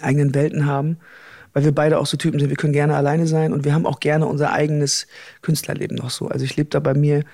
eigenen 0.00 0.34
Welten 0.34 0.66
haben 0.66 0.98
weil 1.56 1.64
wir 1.64 1.74
beide 1.74 1.98
auch 1.98 2.04
so 2.04 2.18
Typen 2.18 2.38
sind, 2.38 2.50
wir 2.50 2.56
können 2.58 2.74
gerne 2.74 2.94
alleine 2.94 3.26
sein 3.26 3.54
und 3.54 3.64
wir 3.64 3.72
haben 3.72 3.86
auch 3.86 3.98
gerne 3.98 4.26
unser 4.26 4.52
eigenes 4.52 5.06
Künstlerleben 5.40 5.96
noch 5.96 6.10
so. 6.10 6.28
Also 6.28 6.44
ich 6.44 6.54
lebe 6.54 6.68
da 6.68 6.80
bei 6.80 6.92
mir 6.92 7.24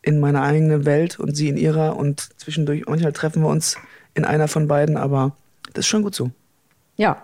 in 0.00 0.20
meiner 0.20 0.42
eigenen 0.42 0.84
Welt 0.84 1.18
und 1.18 1.36
sie 1.36 1.48
in 1.48 1.56
ihrer 1.56 1.96
und 1.96 2.20
zwischendurch, 2.38 2.84
manchmal 2.86 3.12
treffen 3.12 3.42
wir 3.42 3.48
uns 3.48 3.78
in 4.14 4.24
einer 4.24 4.46
von 4.46 4.68
beiden, 4.68 4.96
aber 4.96 5.36
das 5.72 5.86
ist 5.86 5.88
schon 5.88 6.04
gut 6.04 6.14
so. 6.14 6.30
Ja, 6.96 7.20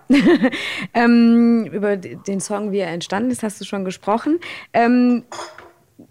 ähm, 0.92 1.66
über 1.66 1.98
den 1.98 2.40
Song, 2.40 2.72
wie 2.72 2.78
er 2.78 2.88
entstanden 2.88 3.30
ist, 3.30 3.44
hast 3.44 3.60
du 3.60 3.64
schon 3.64 3.84
gesprochen. 3.84 4.40
Ähm, 4.72 5.22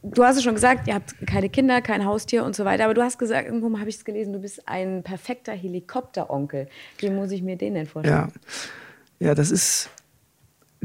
du 0.04 0.24
hast 0.24 0.38
es 0.38 0.44
schon 0.44 0.56
gesagt, 0.56 0.88
ihr 0.88 0.96
habt 0.96 1.16
keine 1.28 1.50
Kinder, 1.50 1.82
kein 1.82 2.06
Haustier 2.06 2.46
und 2.46 2.56
so 2.56 2.64
weiter, 2.64 2.86
aber 2.86 2.94
du 2.94 3.04
hast 3.04 3.20
gesagt, 3.20 3.46
irgendwo 3.46 3.78
habe 3.78 3.90
ich 3.90 3.98
es 3.98 4.06
gelesen, 4.06 4.32
du 4.32 4.40
bist 4.40 4.70
ein 4.70 5.04
perfekter 5.04 5.52
Helikopteronkel. 5.52 6.70
Wie 7.00 7.10
muss 7.10 7.32
ich 7.32 7.42
mir 7.42 7.58
den 7.58 7.74
denn 7.74 7.88
vorstellen? 7.88 8.32
Ja. 8.32 8.42
Ja, 9.20 9.36
das 9.36 9.52
ist. 9.52 9.90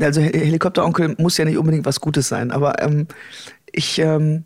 Also 0.01 0.21
Helikopteronkel 0.21 1.17
muss 1.19 1.37
ja 1.39 1.45
nicht 1.45 1.59
unbedingt 1.59 1.85
was 1.85 2.01
Gutes 2.01 2.29
sein, 2.29 2.53
aber 2.53 2.81
ähm, 2.81 3.09
ich 3.73 3.99
ähm, 3.99 4.45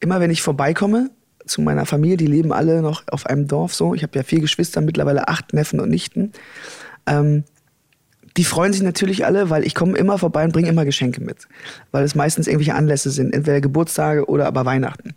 immer 0.00 0.20
wenn 0.20 0.30
ich 0.30 0.42
vorbeikomme 0.42 1.10
zu 1.46 1.60
meiner 1.60 1.86
Familie, 1.86 2.16
die 2.16 2.26
leben 2.26 2.52
alle 2.52 2.82
noch 2.82 3.02
auf 3.08 3.26
einem 3.26 3.48
Dorf 3.48 3.74
so. 3.74 3.94
Ich 3.94 4.02
habe 4.02 4.16
ja 4.16 4.22
vier 4.22 4.40
Geschwister, 4.40 4.80
mittlerweile 4.80 5.28
acht 5.28 5.52
Neffen 5.52 5.80
und 5.80 5.90
Nichten. 5.90 6.32
Ähm, 7.06 7.44
die 8.36 8.44
freuen 8.44 8.72
sich 8.72 8.82
natürlich 8.82 9.26
alle, 9.26 9.50
weil 9.50 9.66
ich 9.66 9.74
komme 9.74 9.96
immer 9.98 10.18
vorbei 10.18 10.44
und 10.44 10.52
bringe 10.52 10.68
immer 10.68 10.84
Geschenke 10.84 11.20
mit, 11.20 11.48
weil 11.90 12.04
es 12.04 12.14
meistens 12.14 12.46
irgendwelche 12.46 12.74
Anlässe 12.74 13.10
sind, 13.10 13.34
entweder 13.34 13.60
Geburtstage 13.60 14.26
oder 14.26 14.46
aber 14.46 14.64
Weihnachten. 14.64 15.14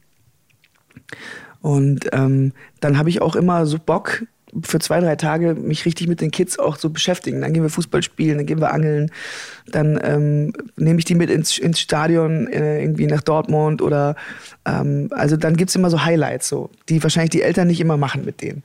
Und 1.61 2.09
ähm, 2.11 2.51
dann 2.79 2.97
habe 2.97 3.09
ich 3.09 3.21
auch 3.21 3.35
immer 3.35 3.65
so 3.65 3.79
Bock, 3.79 4.23
für 4.63 4.79
zwei, 4.79 4.99
drei 4.99 5.15
Tage 5.15 5.55
mich 5.55 5.85
richtig 5.85 6.07
mit 6.07 6.21
den 6.21 6.31
Kids 6.31 6.59
auch 6.59 6.77
so 6.77 6.89
beschäftigen. 6.89 7.41
Dann 7.41 7.53
gehen 7.53 7.63
wir 7.63 7.69
Fußball 7.69 8.03
spielen, 8.03 8.37
dann 8.37 8.45
gehen 8.45 8.61
wir 8.61 8.71
angeln, 8.71 9.11
dann 9.67 9.99
ähm, 10.03 10.53
nehme 10.77 10.99
ich 10.99 11.05
die 11.05 11.15
mit 11.15 11.29
ins, 11.29 11.57
ins 11.57 11.79
Stadion, 11.79 12.47
äh, 12.47 12.81
irgendwie 12.81 13.07
nach 13.07 13.21
Dortmund 13.21 13.81
oder 13.81 14.15
ähm, 14.65 15.09
also 15.11 15.37
dann 15.37 15.57
gibt's 15.57 15.75
immer 15.75 15.89
so 15.89 16.03
Highlights, 16.03 16.47
so, 16.47 16.69
die 16.89 17.01
wahrscheinlich 17.03 17.31
die 17.31 17.41
Eltern 17.41 17.67
nicht 17.67 17.81
immer 17.81 17.97
machen 17.97 18.25
mit 18.25 18.41
denen. 18.41 18.63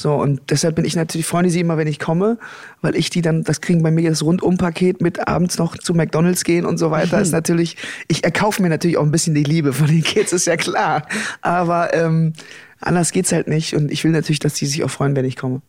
So, 0.00 0.14
und 0.14 0.40
deshalb 0.48 0.76
bin 0.76 0.86
ich 0.86 0.96
natürlich, 0.96 1.26
freuen 1.26 1.44
die 1.44 1.50
sich 1.50 1.60
immer, 1.60 1.76
wenn 1.76 1.86
ich 1.86 1.98
komme, 1.98 2.38
weil 2.80 2.96
ich 2.96 3.10
die 3.10 3.20
dann, 3.20 3.44
das 3.44 3.60
kriegen 3.60 3.82
bei 3.82 3.90
mir 3.90 4.08
das 4.08 4.22
Rundumpaket 4.22 5.02
mit 5.02 5.28
abends 5.28 5.58
noch 5.58 5.76
zu 5.76 5.92
McDonalds 5.92 6.42
gehen 6.42 6.64
und 6.64 6.78
so 6.78 6.90
weiter, 6.90 7.20
ist 7.20 7.32
natürlich, 7.32 7.76
ich 8.08 8.24
erkaufe 8.24 8.62
mir 8.62 8.70
natürlich 8.70 8.96
auch 8.96 9.02
ein 9.02 9.10
bisschen 9.10 9.34
die 9.34 9.42
Liebe 9.42 9.74
von 9.74 9.88
den 9.88 10.02
Kids, 10.02 10.32
ist 10.32 10.46
ja 10.46 10.56
klar. 10.56 11.06
Aber 11.42 11.92
ähm, 11.92 12.32
anders 12.80 13.12
geht's 13.12 13.30
halt 13.30 13.46
nicht 13.46 13.74
und 13.74 13.92
ich 13.92 14.02
will 14.02 14.10
natürlich, 14.10 14.38
dass 14.38 14.54
die 14.54 14.64
sich 14.64 14.82
auch 14.84 14.90
freuen, 14.90 15.14
wenn 15.16 15.26
ich 15.26 15.36
komme. 15.36 15.60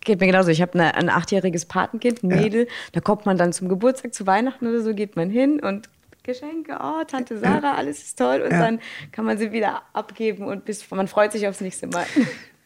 Geht 0.00 0.20
mir 0.20 0.26
genauso. 0.26 0.48
Ich 0.48 0.62
habe 0.62 0.82
ein 0.82 1.10
achtjähriges 1.10 1.66
Patenkind, 1.66 2.22
ein 2.22 2.28
Mädel. 2.28 2.62
Ja. 2.62 2.72
Da 2.92 3.00
kommt 3.00 3.26
man 3.26 3.36
dann 3.36 3.52
zum 3.52 3.68
Geburtstag, 3.68 4.14
zu 4.14 4.26
Weihnachten 4.26 4.66
oder 4.66 4.80
so, 4.80 4.94
geht 4.94 5.16
man 5.16 5.28
hin 5.28 5.60
und 5.60 5.90
Geschenke, 6.22 6.78
oh, 6.82 7.04
Tante 7.06 7.38
Sarah, 7.38 7.74
alles 7.74 7.98
ist 7.98 8.18
toll. 8.18 8.40
Und 8.40 8.52
ja. 8.52 8.58
dann 8.58 8.80
kann 9.12 9.26
man 9.26 9.36
sie 9.36 9.52
wieder 9.52 9.82
abgeben 9.92 10.46
und 10.46 10.64
bis, 10.64 10.90
man 10.90 11.08
freut 11.08 11.32
sich 11.32 11.46
aufs 11.46 11.60
nächste 11.60 11.88
Mal. 11.88 12.06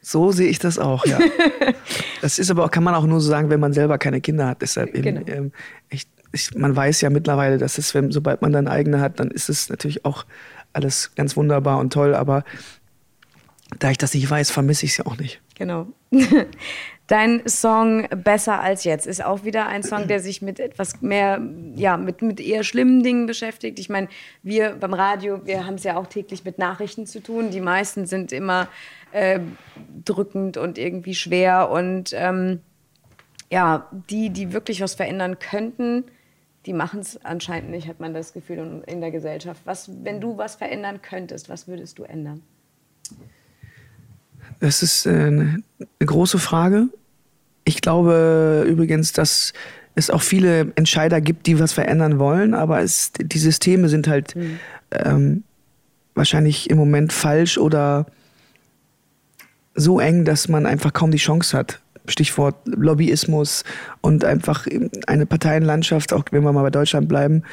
So 0.02 0.32
sehe 0.32 0.48
ich 0.48 0.58
das 0.58 0.78
auch, 0.78 1.04
ja. 1.04 1.18
das 2.22 2.38
ist 2.38 2.50
aber 2.50 2.64
auch, 2.64 2.70
kann 2.70 2.84
man 2.84 2.94
auch 2.94 3.04
nur 3.04 3.20
so 3.20 3.28
sagen, 3.28 3.50
wenn 3.50 3.60
man 3.60 3.72
selber 3.72 3.98
keine 3.98 4.20
Kinder 4.20 4.46
hat. 4.46 4.62
Deshalb 4.62 4.94
eben, 4.94 5.24
genau. 5.24 5.30
ähm, 5.30 5.52
ich, 5.90 6.06
ich, 6.32 6.54
man 6.54 6.74
weiß 6.74 7.02
ja 7.02 7.10
mittlerweile, 7.10 7.58
dass 7.58 7.76
es, 7.76 7.94
wenn, 7.94 8.10
sobald 8.10 8.40
man 8.40 8.52
dann 8.52 8.66
eigene 8.66 9.00
hat, 9.00 9.20
dann 9.20 9.30
ist 9.30 9.50
es 9.50 9.68
natürlich 9.68 10.04
auch 10.04 10.24
alles 10.72 11.14
ganz 11.16 11.36
wunderbar 11.36 11.78
und 11.78 11.92
toll. 11.92 12.14
Aber 12.14 12.44
da 13.78 13.90
ich 13.90 13.98
das 13.98 14.14
nicht 14.14 14.28
weiß, 14.28 14.50
vermisse 14.50 14.86
ich 14.86 14.92
es 14.92 14.98
ja 14.98 15.06
auch 15.06 15.18
nicht. 15.18 15.40
Genau. 15.56 15.86
Dein 17.06 17.42
Song 17.46 18.06
Besser 18.08 18.60
als 18.60 18.84
jetzt 18.84 19.04
ist 19.06 19.24
auch 19.24 19.42
wieder 19.42 19.66
ein 19.66 19.82
Song, 19.82 20.06
der 20.06 20.20
sich 20.20 20.42
mit 20.42 20.60
etwas 20.60 21.02
mehr, 21.02 21.40
ja, 21.74 21.96
mit, 21.96 22.22
mit 22.22 22.38
eher 22.38 22.62
schlimmen 22.62 23.02
Dingen 23.02 23.26
beschäftigt. 23.26 23.80
Ich 23.80 23.88
meine, 23.88 24.06
wir 24.44 24.76
beim 24.78 24.94
Radio, 24.94 25.44
wir 25.44 25.66
haben 25.66 25.74
es 25.74 25.82
ja 25.82 25.96
auch 25.96 26.06
täglich 26.06 26.44
mit 26.44 26.58
Nachrichten 26.58 27.06
zu 27.06 27.20
tun. 27.20 27.50
Die 27.50 27.60
meisten 27.60 28.06
sind 28.06 28.32
immer 28.32 28.68
äh, 29.12 29.40
drückend 30.04 30.56
und 30.56 30.78
irgendwie 30.78 31.14
schwer. 31.14 31.70
Und 31.70 32.12
ähm, 32.14 32.60
ja, 33.50 33.88
die, 34.08 34.30
die 34.30 34.52
wirklich 34.52 34.80
was 34.80 34.94
verändern 34.94 35.38
könnten, 35.38 36.04
die 36.66 36.72
machen 36.72 37.00
es 37.00 37.24
anscheinend 37.24 37.70
nicht, 37.70 37.88
hat 37.88 38.00
man 38.00 38.12
das 38.14 38.32
Gefühl 38.32 38.82
in 38.86 39.00
der 39.00 39.10
Gesellschaft. 39.10 39.62
Was, 39.64 39.90
wenn 40.04 40.20
du 40.20 40.36
was 40.36 40.56
verändern 40.56 41.00
könntest, 41.02 41.48
was 41.48 41.66
würdest 41.66 41.98
du 41.98 42.04
ändern? 42.04 42.42
Das 44.60 44.82
ist 44.82 45.06
äh, 45.06 45.10
eine 45.10 45.62
große 45.98 46.38
Frage. 46.38 46.88
Ich 47.64 47.80
glaube 47.80 48.66
übrigens, 48.68 49.12
dass 49.12 49.52
es 49.94 50.10
auch 50.10 50.22
viele 50.22 50.72
Entscheider 50.76 51.20
gibt, 51.20 51.46
die 51.46 51.58
was 51.58 51.72
verändern 51.72 52.18
wollen, 52.18 52.54
aber 52.54 52.80
es, 52.82 53.12
die 53.12 53.38
Systeme 53.38 53.88
sind 53.88 54.06
halt 54.06 54.36
mhm. 54.36 54.60
ähm, 54.92 55.44
wahrscheinlich 56.14 56.70
im 56.70 56.76
Moment 56.76 57.12
falsch 57.12 57.58
oder 57.58 58.06
so 59.74 60.00
eng, 60.00 60.24
dass 60.24 60.48
man 60.48 60.66
einfach 60.66 60.92
kaum 60.92 61.10
die 61.10 61.18
Chance 61.18 61.56
hat. 61.56 61.80
Stichwort 62.06 62.56
Lobbyismus 62.64 63.64
und 64.00 64.24
einfach 64.24 64.66
eine 65.06 65.26
Parteienlandschaft, 65.26 66.12
auch 66.12 66.24
wenn 66.30 66.42
wir 66.42 66.52
mal 66.52 66.62
bei 66.62 66.70
Deutschland 66.70 67.08
bleiben, 67.08 67.44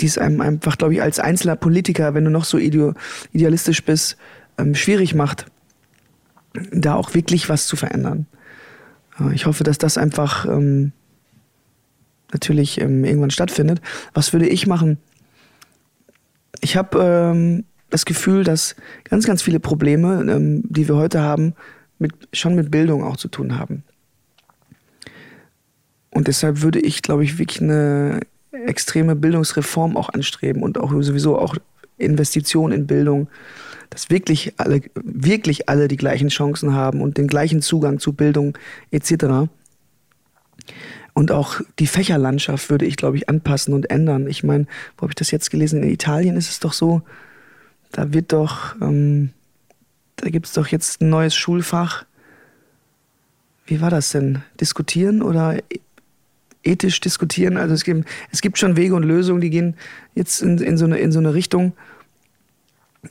die 0.00 0.06
es 0.06 0.16
einem 0.16 0.40
einfach, 0.40 0.78
glaube 0.78 0.94
ich, 0.94 1.02
als 1.02 1.18
einzelner 1.18 1.56
Politiker, 1.56 2.14
wenn 2.14 2.24
du 2.24 2.30
noch 2.30 2.44
so 2.44 2.56
idealistisch 2.56 3.84
bist, 3.84 4.16
ähm, 4.58 4.74
schwierig 4.74 5.14
macht, 5.14 5.46
da 6.72 6.94
auch 6.94 7.14
wirklich 7.14 7.48
was 7.48 7.66
zu 7.66 7.76
verändern. 7.76 8.26
Ich 9.34 9.44
hoffe, 9.46 9.64
dass 9.64 9.76
das 9.76 9.98
einfach 9.98 10.46
ähm, 10.46 10.92
natürlich 12.32 12.80
ähm, 12.80 13.04
irgendwann 13.04 13.30
stattfindet. 13.30 13.82
Was 14.14 14.32
würde 14.32 14.48
ich 14.48 14.66
machen? 14.66 14.98
Ich 16.60 16.76
habe 16.76 17.62
das 17.90 18.04
Gefühl, 18.04 18.44
dass 18.44 18.76
ganz, 19.04 19.26
ganz 19.26 19.42
viele 19.42 19.60
Probleme, 19.60 20.24
ähm, 20.30 20.62
die 20.64 20.88
wir 20.88 20.96
heute 20.96 21.20
haben, 21.20 21.54
mit, 21.98 22.12
schon 22.32 22.54
mit 22.54 22.70
Bildung 22.70 23.04
auch 23.04 23.16
zu 23.16 23.28
tun 23.28 23.58
haben. 23.58 23.82
Und 26.10 26.28
deshalb 26.28 26.62
würde 26.62 26.80
ich, 26.80 27.02
glaube 27.02 27.24
ich, 27.24 27.38
wirklich 27.38 27.60
eine 27.60 28.20
extreme 28.52 29.14
Bildungsreform 29.14 29.96
auch 29.96 30.08
anstreben 30.08 30.62
und 30.62 30.78
auch 30.78 30.90
sowieso 31.02 31.38
auch 31.38 31.56
Investitionen 31.98 32.72
in 32.72 32.86
Bildung 32.86 33.28
dass 33.90 34.08
wirklich 34.08 34.54
alle, 34.56 34.80
wirklich 34.94 35.68
alle 35.68 35.88
die 35.88 35.96
gleichen 35.96 36.28
Chancen 36.28 36.72
haben 36.72 37.02
und 37.02 37.18
den 37.18 37.26
gleichen 37.26 37.60
Zugang 37.60 37.98
zu 37.98 38.12
Bildung 38.12 38.56
etc. 38.92 39.50
Und 41.12 41.32
auch 41.32 41.60
die 41.80 41.88
Fächerlandschaft 41.88 42.70
würde 42.70 42.86
ich, 42.86 42.96
glaube 42.96 43.16
ich, 43.16 43.28
anpassen 43.28 43.74
und 43.74 43.90
ändern. 43.90 44.28
Ich 44.28 44.44
meine, 44.44 44.66
wo 44.96 45.02
habe 45.02 45.10
ich 45.10 45.16
das 45.16 45.32
jetzt 45.32 45.50
gelesen? 45.50 45.82
In 45.82 45.90
Italien 45.90 46.36
ist 46.36 46.50
es 46.50 46.60
doch 46.60 46.72
so, 46.72 47.02
da 47.92 48.12
wird 48.12 48.32
doch, 48.32 48.74
ähm, 48.80 49.30
da 50.16 50.28
gibt 50.30 50.46
es 50.46 50.52
doch 50.52 50.68
jetzt 50.68 51.00
ein 51.00 51.10
neues 51.10 51.34
Schulfach. 51.34 52.04
Wie 53.66 53.80
war 53.80 53.90
das 53.90 54.10
denn? 54.10 54.42
Diskutieren 54.60 55.22
oder 55.22 55.58
ethisch 56.62 57.00
diskutieren? 57.00 57.56
Also 57.56 57.74
es 57.74 57.84
gibt, 57.84 58.08
es 58.30 58.40
gibt 58.40 58.58
schon 58.58 58.76
Wege 58.76 58.94
und 58.94 59.04
Lösungen, 59.04 59.40
die 59.40 59.50
gehen 59.50 59.76
jetzt 60.14 60.42
in, 60.42 60.58
in, 60.58 60.76
so, 60.76 60.84
eine, 60.84 60.98
in 60.98 61.12
so 61.12 61.18
eine 61.18 61.34
Richtung, 61.34 61.72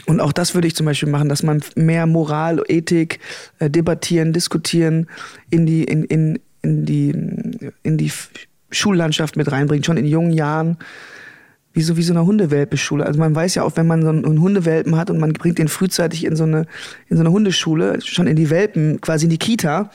und 0.06 0.20
auch 0.20 0.32
das 0.32 0.54
würde 0.54 0.68
ich 0.68 0.76
zum 0.76 0.86
Beispiel 0.86 1.10
machen, 1.10 1.30
dass 1.30 1.44
man 1.44 1.62
mehr 1.76 2.06
Moral, 2.06 2.62
Ethik, 2.68 3.20
äh, 3.58 3.70
debattieren, 3.70 4.34
diskutieren 4.34 5.08
in 5.50 5.66
die, 5.66 5.84
in, 5.84 6.04
in, 6.04 6.40
in 6.62 6.86
die, 6.86 7.10
in 7.82 7.98
die 7.98 8.12
Schullandschaft 8.70 9.36
mit 9.36 9.52
reinbringt, 9.52 9.86
schon 9.86 9.98
in 9.98 10.06
jungen 10.06 10.32
Jahren. 10.32 10.78
Wie 11.72 11.82
so, 11.82 11.98
wie 11.98 12.04
so 12.04 12.14
eine 12.14 12.26
Hundewelpeschule. 12.26 13.06
Also 13.06 13.20
man 13.20 13.36
weiß 13.36 13.56
ja 13.56 13.64
auch, 13.64 13.78
wenn 13.78 13.86
man 13.86 14.02
so 14.02 14.10
einen 14.10 14.42
Hundewelpen 14.42 14.96
hat 14.96 15.10
und 15.12 15.20
man 15.20 15.34
bringt 15.34 15.60
den 15.60 15.68
frühzeitig 15.68 16.26
in 16.26 16.36
so 16.36 16.44
eine, 16.44 16.66
in 17.08 17.18
so 17.18 17.22
eine 17.22 17.32
Hundeschule, 17.32 18.02
schon 18.02 18.28
in 18.28 18.36
die 18.36 18.50
Welpen, 18.50 19.02
quasi 19.02 19.26
in 19.26 19.30
die 19.30 19.38
Kita, 19.38 19.92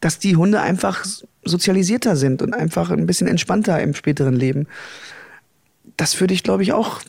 dass 0.00 0.18
die 0.18 0.36
Hunde 0.36 0.60
einfach 0.60 1.04
sozialisierter 1.44 2.16
sind 2.16 2.42
und 2.42 2.54
einfach 2.54 2.90
ein 2.90 3.06
bisschen 3.06 3.26
entspannter 3.26 3.80
im 3.82 3.94
späteren 3.94 4.34
Leben. 4.34 4.66
Das 5.96 6.20
würde 6.20 6.32
ich, 6.32 6.42
glaube 6.42 6.62
ich, 6.62 6.72
auch 6.72 7.00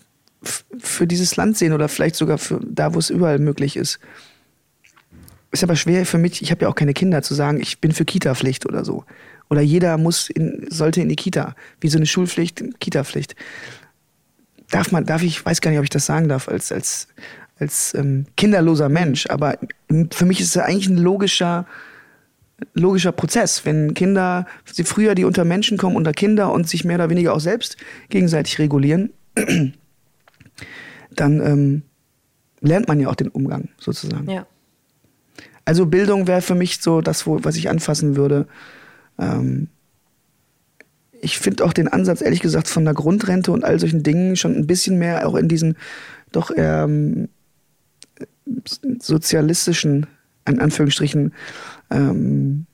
für 0.44 1.08
dieses 1.08 1.36
Land 1.36 1.58
sehen 1.58 1.74
oder 1.74 1.88
vielleicht 1.88 2.16
sogar 2.16 2.38
für 2.38 2.60
da, 2.64 2.94
wo 2.94 3.00
es 3.00 3.10
überall 3.10 3.40
möglich 3.40 3.78
ist. 3.78 4.00
Ist 5.52 5.64
aber 5.64 5.76
schwer 5.76 6.06
für 6.06 6.18
mich, 6.18 6.42
ich 6.42 6.52
habe 6.52 6.64
ja 6.64 6.70
auch 6.70 6.76
keine 6.76 6.94
Kinder, 6.94 7.22
zu 7.22 7.36
sagen, 7.36 7.60
ich 7.60 7.80
bin 7.80 7.92
für 7.92 8.06
Kita-Pflicht 8.06 8.66
oder 8.66 8.86
so. 8.86 9.06
Oder 9.50 9.62
jeder 9.62 9.98
muss 9.98 10.30
in, 10.30 10.66
sollte 10.70 11.02
in 11.02 11.10
die 11.10 11.18
Kita. 11.18 11.56
Wie 11.82 11.90
so 11.90 11.98
eine 11.98 12.06
Schulpflicht, 12.06 12.64
Kita-Pflicht. 12.80 13.36
Darf 14.72 14.92
man, 14.92 15.06
darf 15.06 15.22
ich, 15.22 15.46
weiß 15.46 15.62
gar 15.62 15.72
nicht, 15.72 15.80
ob 15.80 15.84
ich 15.84 15.90
das 15.90 16.06
sagen 16.06 16.30
darf, 16.30 16.48
als, 16.48 16.72
als, 16.72 17.08
als 17.60 17.94
ähm, 17.94 18.26
kinderloser 18.38 18.90
Mensch. 18.90 19.28
Aber 19.30 19.58
für 20.12 20.26
mich 20.26 20.40
ist 20.40 20.56
es 20.56 20.58
eigentlich 20.58 20.88
ein 20.88 20.98
logischer, 20.98 21.66
logischer 22.74 23.12
Prozess. 23.12 23.66
Wenn 23.66 23.94
Kinder, 23.94 24.48
sie 24.66 24.84
früher, 24.84 25.14
die 25.16 25.26
unter 25.26 25.46
Menschen 25.46 25.78
kommen, 25.78 25.96
unter 25.96 26.14
Kinder 26.14 26.52
und 26.52 26.68
sich 26.70 26.86
mehr 26.86 26.96
oder 26.96 27.10
weniger 27.10 27.34
auch 27.34 27.40
selbst 27.40 27.78
gegenseitig 28.10 28.60
regulieren, 28.60 29.12
dann 31.16 31.42
ähm, 31.42 31.82
lernt 32.62 32.88
man 32.88 33.00
ja 33.00 33.10
auch 33.10 33.16
den 33.16 33.30
Umgang 33.30 33.70
sozusagen. 33.78 34.30
Ja. 34.30 34.46
Also 35.66 35.86
Bildung 35.86 36.28
wäre 36.28 36.42
für 36.42 36.56
mich 36.56 36.82
so 36.82 37.02
das, 37.02 37.28
wo, 37.28 37.44
was 37.44 37.56
ich 37.56 37.70
anfassen 37.70 38.16
würde. 38.16 38.48
Ähm, 39.20 39.68
ich 41.22 41.38
finde 41.38 41.64
auch 41.64 41.74
den 41.74 41.88
Ansatz, 41.88 42.22
ehrlich 42.22 42.42
gesagt, 42.42 42.68
von 42.68 42.86
der 42.86 42.94
Grundrente 42.94 43.52
und 43.52 43.64
all 43.64 43.80
solchen 43.80 44.04
Dingen 44.04 44.36
schon 44.36 44.56
ein 44.56 44.68
bisschen 44.68 44.98
mehr 44.98 45.28
auch 45.28 45.36
in 45.36 45.48
diesen 45.48 45.78
doch 46.32 46.52
ähm, 46.56 47.30
sozialistischen, 49.00 50.08
in 50.48 50.60
Anführungsstrichen, 50.60 51.34
ähm, 51.90 52.66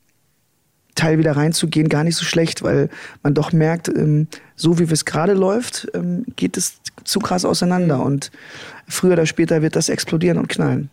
Teil 0.95 1.19
wieder 1.19 1.33
reinzugehen, 1.33 1.89
gar 1.89 2.03
nicht 2.03 2.15
so 2.15 2.25
schlecht, 2.25 2.63
weil 2.63 2.89
man 3.21 3.33
doch 3.33 3.51
merkt, 3.53 3.87
ähm, 3.87 4.27
so 4.55 4.79
wie 4.79 4.83
es 4.83 5.05
gerade 5.05 5.33
läuft, 5.33 5.87
ähm, 5.93 6.25
geht 6.35 6.57
es 6.57 6.79
zu 7.03 7.19
krass 7.19 7.45
auseinander 7.45 8.03
und 8.03 8.31
früher 8.87 9.13
oder 9.13 9.25
später 9.25 9.61
wird 9.61 9.75
das 9.75 9.89
explodieren 9.89 10.37
und 10.39 10.49
knallen. 10.49 10.89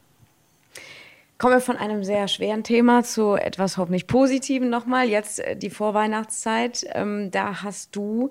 Kommen 1.44 1.56
wir 1.56 1.60
von 1.60 1.76
einem 1.76 2.04
sehr 2.04 2.26
schweren 2.26 2.64
Thema 2.64 3.04
zu 3.04 3.34
etwas 3.34 3.76
hoffentlich 3.76 4.06
Positiven 4.06 4.70
nochmal. 4.70 5.10
Jetzt 5.10 5.40
äh, 5.40 5.54
die 5.54 5.68
Vorweihnachtszeit. 5.68 6.86
Ähm, 6.94 7.30
da 7.32 7.62
hast 7.62 7.94
du 7.94 8.30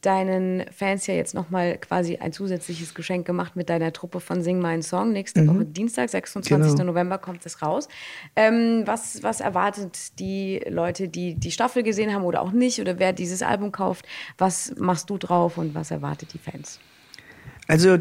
deinen 0.00 0.64
Fans 0.72 1.06
ja 1.06 1.12
jetzt 1.12 1.34
nochmal 1.34 1.76
quasi 1.76 2.16
ein 2.16 2.32
zusätzliches 2.32 2.94
Geschenk 2.94 3.26
gemacht 3.26 3.54
mit 3.54 3.68
deiner 3.68 3.92
Truppe 3.92 4.20
von 4.20 4.40
Sing 4.40 4.60
meinen 4.60 4.80
Song. 4.80 5.12
Nächste 5.12 5.42
mhm. 5.42 5.48
Woche 5.48 5.64
Dienstag, 5.66 6.08
26. 6.08 6.72
Genau. 6.72 6.84
November 6.84 7.18
kommt 7.18 7.44
es 7.44 7.60
raus. 7.60 7.86
Ähm, 8.34 8.84
was, 8.86 9.22
was 9.22 9.42
erwartet 9.42 10.18
die 10.18 10.62
Leute, 10.70 11.10
die 11.10 11.34
die 11.34 11.50
Staffel 11.50 11.82
gesehen 11.82 12.14
haben 12.14 12.24
oder 12.24 12.40
auch 12.40 12.52
nicht 12.52 12.80
oder 12.80 12.98
wer 12.98 13.12
dieses 13.12 13.42
Album 13.42 13.72
kauft? 13.72 14.06
Was 14.38 14.74
machst 14.78 15.10
du 15.10 15.18
drauf 15.18 15.58
und 15.58 15.74
was 15.74 15.90
erwartet 15.90 16.32
die 16.32 16.38
Fans? 16.38 16.80
Also 17.66 17.98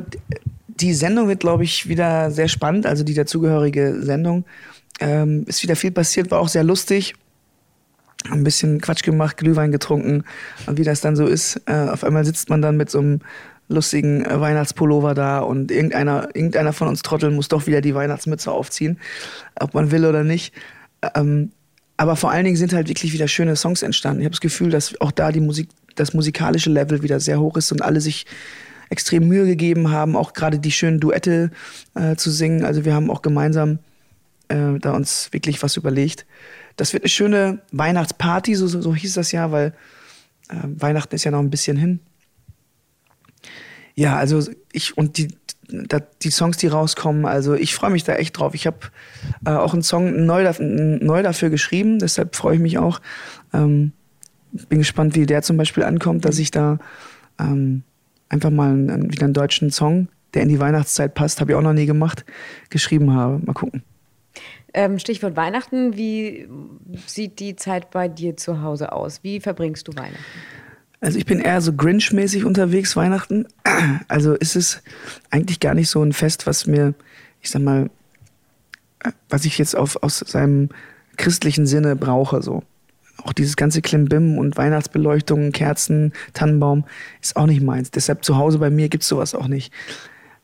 die 0.79 0.93
Sendung 0.93 1.27
wird, 1.27 1.39
glaube 1.39 1.63
ich, 1.63 1.87
wieder 1.89 2.31
sehr 2.31 2.47
spannend, 2.47 2.85
also 2.85 3.03
die 3.03 3.13
dazugehörige 3.13 4.01
Sendung. 4.01 4.45
Ähm, 4.99 5.43
ist 5.47 5.61
wieder 5.63 5.75
viel 5.75 5.91
passiert, 5.91 6.31
war 6.31 6.39
auch 6.39 6.49
sehr 6.49 6.63
lustig 6.63 7.13
ein 8.31 8.43
bisschen 8.43 8.81
Quatsch 8.81 9.03
gemacht, 9.03 9.37
Glühwein 9.37 9.71
getrunken 9.71 10.23
und 10.65 10.77
wie 10.77 10.83
das 10.83 11.01
dann 11.01 11.15
so 11.15 11.25
ist. 11.27 11.61
Äh, 11.65 11.89
auf 11.89 12.03
einmal 12.03 12.25
sitzt 12.25 12.49
man 12.49 12.61
dann 12.61 12.77
mit 12.77 12.89
so 12.89 12.99
einem 12.99 13.19
lustigen 13.69 14.25
äh, 14.25 14.39
Weihnachtspullover 14.39 15.13
da 15.13 15.39
und 15.39 15.71
irgendeiner, 15.71 16.29
irgendeiner 16.33 16.73
von 16.73 16.87
uns 16.87 17.01
Trotteln 17.01 17.35
muss 17.35 17.47
doch 17.47 17.67
wieder 17.67 17.81
die 17.81 17.95
Weihnachtsmütze 17.95 18.51
aufziehen, 18.51 18.99
ob 19.59 19.73
man 19.73 19.91
will 19.91 20.05
oder 20.05 20.23
nicht. 20.23 20.53
Ähm, 21.15 21.51
aber 21.97 22.15
vor 22.15 22.31
allen 22.31 22.45
Dingen 22.45 22.57
sind 22.57 22.73
halt 22.73 22.89
wirklich 22.89 23.13
wieder 23.13 23.27
schöne 23.27 23.55
Songs 23.55 23.81
entstanden. 23.81 24.21
Ich 24.21 24.25
habe 24.25 24.33
das 24.33 24.41
Gefühl, 24.41 24.69
dass 24.69 24.99
auch 25.01 25.11
da 25.11 25.31
die 25.31 25.41
Musik, 25.41 25.69
das 25.95 26.13
musikalische 26.13 26.69
Level 26.69 27.01
wieder 27.01 27.19
sehr 27.19 27.39
hoch 27.39 27.57
ist 27.57 27.71
und 27.71 27.81
alle 27.81 28.01
sich 28.01 28.25
extrem 28.89 29.28
Mühe 29.28 29.45
gegeben 29.45 29.91
haben, 29.91 30.15
auch 30.15 30.34
gerade 30.34 30.60
die 30.60 30.71
schönen 30.71 31.00
Duette 31.00 31.52
äh, 31.95 32.15
zu 32.15 32.32
singen. 32.32 32.63
Also 32.63 32.86
wir 32.86 32.93
haben 32.93 33.10
auch 33.10 33.21
gemeinsam 33.21 33.80
äh, 34.47 34.80
da 34.80 34.93
uns 34.93 35.30
wirklich 35.32 35.62
was 35.62 35.78
überlegt 35.78 36.26
das 36.78 36.93
wird 36.93 37.04
eine 37.04 37.10
schöne 37.10 37.60
Weihnachtsparty, 37.71 38.56
so, 38.56 38.67
so, 38.67 38.82
so 38.82 38.95
hieß 38.95 39.15
das 39.15 39.32
ja, 39.32 39.52
weil 39.52 39.73
äh, 40.50 40.56
Weihnachten 40.63 41.13
ist 41.15 41.26
ja 41.26 41.32
noch 41.32 41.39
ein 41.39 41.50
bisschen 41.50 41.76
hin. 41.76 42.00
Ja, 43.95 44.15
also 44.15 44.43
ich 44.71 44.95
und 44.95 45.17
die, 45.17 45.36
die 46.21 46.30
Songs, 46.30 46.58
die 46.58 46.67
rauskommen, 46.67 47.26
also 47.26 47.56
ich 47.56 47.73
freue 47.73 47.89
mich 47.89 48.04
da 48.04 48.13
echt 48.13 48.38
drauf. 48.38 48.54
Ich 48.54 48.67
habe 48.67 48.78
äh, 49.43 49.50
auch 49.50 49.73
einen 49.73 49.82
Song 49.82 50.26
neu, 50.26 50.50
neu, 50.60 51.23
dafür 51.23 51.50
geschrieben, 51.50 51.97
deshalb 51.97 52.36
freue 52.36 52.56
ich 52.56 52.62
mich 52.62 52.78
auch. 52.78 53.02
Ähm, 53.54 53.91
bin 54.69 54.78
gespannt, 54.78 55.15
wie 55.15 55.26
der 55.26 55.41
zum 55.41 55.58
Beispiel 55.58 55.84
ankommt, 55.84 56.26
dass 56.26 56.38
ich 56.38 56.52
da 56.52 56.78
ähm, 57.39 57.84
einfach 58.29 58.49
mal 58.49 58.71
einen, 58.71 59.11
wieder 59.11 59.25
einen 59.25 59.33
deutschen 59.33 59.71
Song, 59.71 60.07
der 60.33 60.43
in 60.43 60.49
die 60.49 60.59
Weihnachtszeit 60.59 61.13
passt, 61.13 61.41
habe 61.41 61.51
ich 61.51 61.55
auch 61.57 61.61
noch 61.61 61.73
nie 61.73 61.85
gemacht, 61.85 62.25
geschrieben 62.69 63.13
habe. 63.13 63.39
Mal 63.45 63.53
gucken. 63.53 63.83
Ähm, 64.73 64.99
Stichwort 64.99 65.35
Weihnachten, 65.35 65.95
wie 65.95 66.47
sieht 67.05 67.39
die 67.39 67.55
Zeit 67.55 67.89
bei 67.91 68.07
dir 68.07 68.37
zu 68.37 68.61
Hause 68.61 68.91
aus? 68.91 69.23
Wie 69.23 69.39
verbringst 69.39 69.87
du 69.87 69.93
Weihnachten? 69.95 70.23
Also 70.99 71.17
ich 71.19 71.25
bin 71.25 71.39
eher 71.39 71.61
so 71.61 71.73
Grinch-mäßig 71.73 72.43
unterwegs 72.43 72.95
Weihnachten. 72.95 73.47
Also 74.07 74.33
ist 74.33 74.55
es 74.55 74.81
eigentlich 75.29 75.59
gar 75.59 75.75
nicht 75.75 75.89
so 75.89 76.01
ein 76.01 76.11
Fest, 76.11 76.47
was 76.47 76.65
mir, 76.65 76.95
ich 77.41 77.49
sag 77.49 77.61
mal, 77.61 77.89
was 79.29 79.45
ich 79.45 79.57
jetzt 79.57 79.75
auf, 79.75 80.01
aus 80.01 80.19
seinem 80.19 80.69
christlichen 81.17 81.67
Sinne 81.67 81.95
brauche. 81.95 82.41
So. 82.41 82.63
Auch 83.23 83.34
dieses 83.34 83.56
ganze 83.56 83.82
Klimbim 83.82 84.38
und 84.38 84.58
Weihnachtsbeleuchtung, 84.58 85.51
Kerzen, 85.51 86.13
Tannenbaum 86.34 86.86
ist 87.21 87.36
auch 87.36 87.47
nicht 87.47 87.62
meins. 87.62 87.91
Deshalb 87.91 88.23
zu 88.23 88.38
Hause 88.38 88.60
bei 88.60 88.69
mir 88.69 88.89
gibt's 88.89 89.08
sowas 89.08 89.36
auch 89.36 89.47
nicht. 89.47 89.73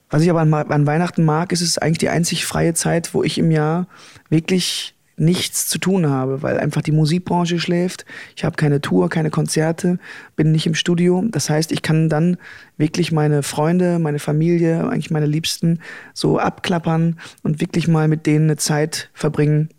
Was 0.09 0.21
ich 0.21 0.29
aber 0.29 0.41
an, 0.41 0.53
an 0.53 0.85
Weihnachten 0.85 1.25
mag, 1.25 1.51
ist 1.51 1.61
es 1.61 1.77
eigentlich 1.77 1.97
die 1.99 2.09
einzig 2.09 2.45
freie 2.45 2.73
Zeit, 2.73 3.13
wo 3.13 3.23
ich 3.23 3.37
im 3.37 3.51
Jahr 3.51 3.87
wirklich 4.29 4.93
nichts 5.15 5.67
zu 5.67 5.77
tun 5.77 6.09
habe, 6.09 6.41
weil 6.41 6.59
einfach 6.59 6.81
die 6.81 6.91
Musikbranche 6.91 7.59
schläft. 7.59 8.05
Ich 8.35 8.43
habe 8.43 8.55
keine 8.55 8.81
Tour, 8.81 9.09
keine 9.09 9.29
Konzerte, 9.29 9.99
bin 10.35 10.51
nicht 10.51 10.65
im 10.65 10.75
Studio. 10.75 11.23
Das 11.29 11.49
heißt, 11.49 11.71
ich 11.71 11.81
kann 11.81 12.09
dann 12.09 12.37
wirklich 12.77 13.11
meine 13.11 13.43
Freunde, 13.43 13.99
meine 13.99 14.19
Familie, 14.19 14.89
eigentlich 14.89 15.11
meine 15.11 15.27
Liebsten 15.27 15.79
so 16.13 16.39
abklappern 16.39 17.19
und 17.43 17.61
wirklich 17.61 17.87
mal 17.87 18.07
mit 18.07 18.25
denen 18.25 18.45
eine 18.45 18.57
Zeit 18.57 19.09
verbringen, 19.13 19.69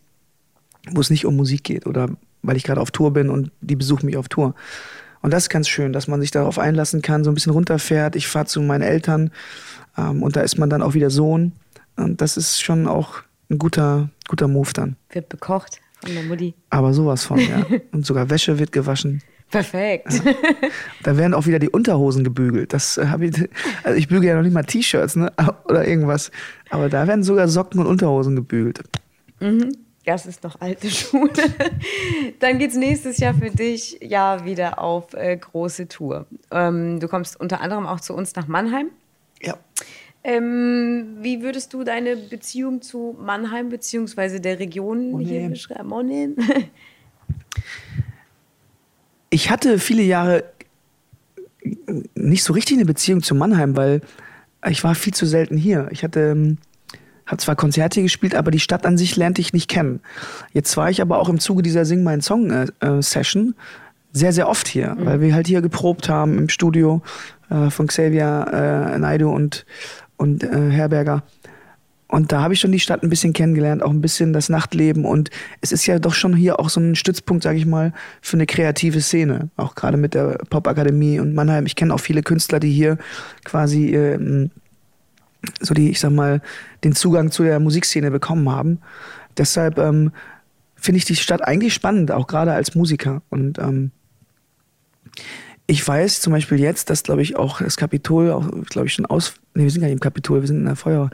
wo 0.90 1.00
es 1.00 1.10
nicht 1.10 1.26
um 1.26 1.36
Musik 1.36 1.64
geht 1.64 1.86
oder 1.86 2.10
weil 2.44 2.56
ich 2.56 2.64
gerade 2.64 2.80
auf 2.80 2.90
Tour 2.90 3.12
bin 3.12 3.30
und 3.30 3.50
die 3.60 3.76
besuchen 3.76 4.06
mich 4.06 4.16
auf 4.16 4.28
Tour. 4.28 4.54
Und 5.22 5.32
das 5.32 5.44
ist 5.44 5.48
ganz 5.48 5.68
schön, 5.68 5.92
dass 5.92 6.06
man 6.06 6.20
sich 6.20 6.30
darauf 6.30 6.58
einlassen 6.58 7.00
kann, 7.00 7.24
so 7.24 7.30
ein 7.30 7.34
bisschen 7.34 7.52
runterfährt. 7.52 8.14
Ich 8.14 8.28
fahre 8.28 8.46
zu 8.46 8.60
meinen 8.60 8.82
Eltern 8.82 9.30
ähm, 9.96 10.22
und 10.22 10.36
da 10.36 10.42
ist 10.42 10.58
man 10.58 10.68
dann 10.68 10.82
auch 10.82 10.94
wieder 10.94 11.10
Sohn. 11.10 11.52
Und 11.96 12.20
das 12.20 12.36
ist 12.36 12.62
schon 12.62 12.86
auch 12.86 13.22
ein 13.50 13.58
guter, 13.58 14.10
guter 14.28 14.48
Move 14.48 14.70
dann. 14.74 14.96
Wird 15.10 15.28
bekocht 15.28 15.80
von 16.04 16.14
der 16.14 16.24
Mutti. 16.24 16.54
Aber 16.70 16.92
sowas 16.92 17.24
von, 17.24 17.38
ja. 17.38 17.64
Und 17.92 18.04
sogar 18.04 18.28
Wäsche 18.30 18.58
wird 18.58 18.72
gewaschen. 18.72 19.22
Perfekt. 19.50 20.12
Ja. 20.12 20.32
Da 21.04 21.16
werden 21.16 21.32
auch 21.32 21.46
wieder 21.46 21.58
die 21.58 21.68
Unterhosen 21.70 22.24
gebügelt. 22.24 22.72
Das 22.72 22.98
äh, 22.98 23.06
habe 23.06 23.26
ich, 23.26 23.48
also 23.84 23.96
ich 23.96 24.08
bügele 24.08 24.28
ja 24.28 24.36
noch 24.36 24.42
nicht 24.42 24.52
mal 24.52 24.64
T-Shirts, 24.64 25.16
ne? 25.16 25.32
Oder 25.64 25.86
irgendwas. 25.86 26.30
Aber 26.70 26.88
da 26.88 27.06
werden 27.06 27.22
sogar 27.22 27.48
Socken 27.48 27.80
und 27.80 27.86
Unterhosen 27.86 28.36
gebügelt. 28.36 28.80
Mhm. 29.40 29.72
Das 30.04 30.26
ist 30.26 30.44
doch 30.44 30.60
alte 30.60 30.90
Schule. 30.90 31.32
Dann 32.38 32.58
geht 32.58 32.70
es 32.70 32.76
nächstes 32.76 33.18
Jahr 33.18 33.34
für 33.34 33.50
dich 33.50 33.98
ja 34.02 34.44
wieder 34.44 34.78
auf 34.78 35.14
äh, 35.14 35.36
große 35.36 35.88
Tour. 35.88 36.26
Ähm, 36.50 37.00
du 37.00 37.08
kommst 37.08 37.40
unter 37.40 37.60
anderem 37.60 37.86
auch 37.86 38.00
zu 38.00 38.14
uns 38.14 38.34
nach 38.34 38.46
Mannheim. 38.46 38.90
Ja. 39.42 39.58
Ähm, 40.22 41.18
wie 41.20 41.42
würdest 41.42 41.74
du 41.74 41.84
deine 41.84 42.16
Beziehung 42.16 42.80
zu 42.80 43.16
Mannheim 43.18 43.68
bzw. 43.68 44.38
der 44.38 44.58
Region 44.58 45.10
Monem. 45.10 45.26
hier 45.26 45.48
beschreiben? 45.48 45.88
Monem. 45.88 46.36
ich 49.30 49.50
hatte 49.50 49.78
viele 49.78 50.02
Jahre 50.02 50.44
nicht 52.14 52.42
so 52.42 52.52
richtig 52.52 52.76
eine 52.76 52.86
Beziehung 52.86 53.22
zu 53.22 53.34
Mannheim, 53.34 53.76
weil 53.76 54.00
ich 54.68 54.82
war 54.84 54.94
viel 54.94 55.14
zu 55.14 55.26
selten 55.26 55.56
hier. 55.56 55.88
Ich 55.90 56.02
hatte 56.02 56.20
ähm, 56.20 56.58
habe 57.26 57.38
zwar 57.38 57.56
Konzerte 57.56 58.02
gespielt, 58.02 58.34
aber 58.34 58.50
die 58.50 58.60
Stadt 58.60 58.86
an 58.86 58.98
sich 58.98 59.16
lernte 59.16 59.40
ich 59.40 59.52
nicht 59.52 59.68
kennen. 59.68 60.00
Jetzt 60.52 60.76
war 60.76 60.90
ich 60.90 61.00
aber 61.00 61.18
auch 61.18 61.28
im 61.28 61.40
Zuge 61.40 61.62
dieser 61.62 61.84
Sing 61.84 62.02
mein 62.02 62.20
Song 62.20 62.50
äh, 62.50 62.66
äh, 62.80 63.02
Session 63.02 63.54
sehr, 64.12 64.32
sehr 64.32 64.48
oft 64.48 64.68
hier, 64.68 64.94
mhm. 64.94 65.06
weil 65.06 65.20
wir 65.20 65.34
halt 65.34 65.46
hier 65.46 65.60
geprobt 65.60 66.08
haben 66.08 66.38
im 66.38 66.48
Studio 66.48 67.02
äh, 67.50 67.70
von 67.70 67.88
Xavier 67.88 68.92
äh, 68.94 68.98
Naidu 68.98 69.30
und, 69.30 69.66
und 70.16 70.44
äh, 70.44 70.70
Herberger. 70.70 71.22
Und 72.06 72.30
da 72.30 72.42
habe 72.42 72.54
ich 72.54 72.60
schon 72.60 72.70
die 72.70 72.78
Stadt 72.78 73.02
ein 73.02 73.08
bisschen 73.08 73.32
kennengelernt, 73.32 73.82
auch 73.82 73.90
ein 73.90 74.00
bisschen 74.00 74.32
das 74.32 74.48
Nachtleben. 74.48 75.04
Und 75.04 75.30
es 75.62 75.72
ist 75.72 75.84
ja 75.86 75.98
doch 75.98 76.14
schon 76.14 76.36
hier 76.36 76.60
auch 76.60 76.68
so 76.68 76.78
ein 76.78 76.94
Stützpunkt, 76.94 77.42
sage 77.42 77.58
ich 77.58 77.66
mal, 77.66 77.92
für 78.20 78.36
eine 78.36 78.46
kreative 78.46 79.00
Szene. 79.00 79.48
Auch 79.56 79.74
gerade 79.74 79.96
mit 79.96 80.14
der 80.14 80.38
Popakademie 80.48 81.18
und 81.18 81.34
Mannheim. 81.34 81.66
Ich 81.66 81.74
kenne 81.74 81.92
auch 81.92 81.98
viele 81.98 82.22
Künstler, 82.22 82.60
die 82.60 82.70
hier 82.70 82.98
quasi 83.42 83.96
äh, 83.96 84.48
so 85.60 85.74
die, 85.74 85.90
ich 85.90 86.00
sag 86.00 86.12
mal, 86.12 86.40
den 86.82 86.94
Zugang 86.94 87.30
zu 87.30 87.42
der 87.42 87.60
Musikszene 87.60 88.10
bekommen 88.10 88.48
haben. 88.50 88.78
Deshalb 89.36 89.78
ähm, 89.78 90.12
finde 90.76 90.98
ich 90.98 91.04
die 91.04 91.16
Stadt 91.16 91.42
eigentlich 91.42 91.74
spannend, 91.74 92.10
auch 92.10 92.26
gerade 92.26 92.52
als 92.52 92.74
Musiker. 92.74 93.22
Und 93.30 93.58
ähm, 93.58 93.90
ich 95.66 95.86
weiß 95.86 96.20
zum 96.20 96.32
Beispiel 96.32 96.60
jetzt, 96.60 96.90
dass, 96.90 97.02
glaube 97.02 97.22
ich, 97.22 97.36
auch 97.36 97.62
das 97.62 97.76
Kapitol, 97.76 98.30
auch, 98.30 98.46
glaube 98.68 98.86
ich, 98.86 98.92
schon 98.92 99.06
aus, 99.06 99.34
nee, 99.54 99.62
wir 99.62 99.70
sind 99.70 99.80
gar 99.80 99.86
nicht 99.86 99.94
im 99.94 100.00
Kapitol, 100.00 100.42
wir 100.42 100.46
sind 100.46 100.58
in 100.58 100.66
der 100.66 100.76
Feuer, 100.76 101.08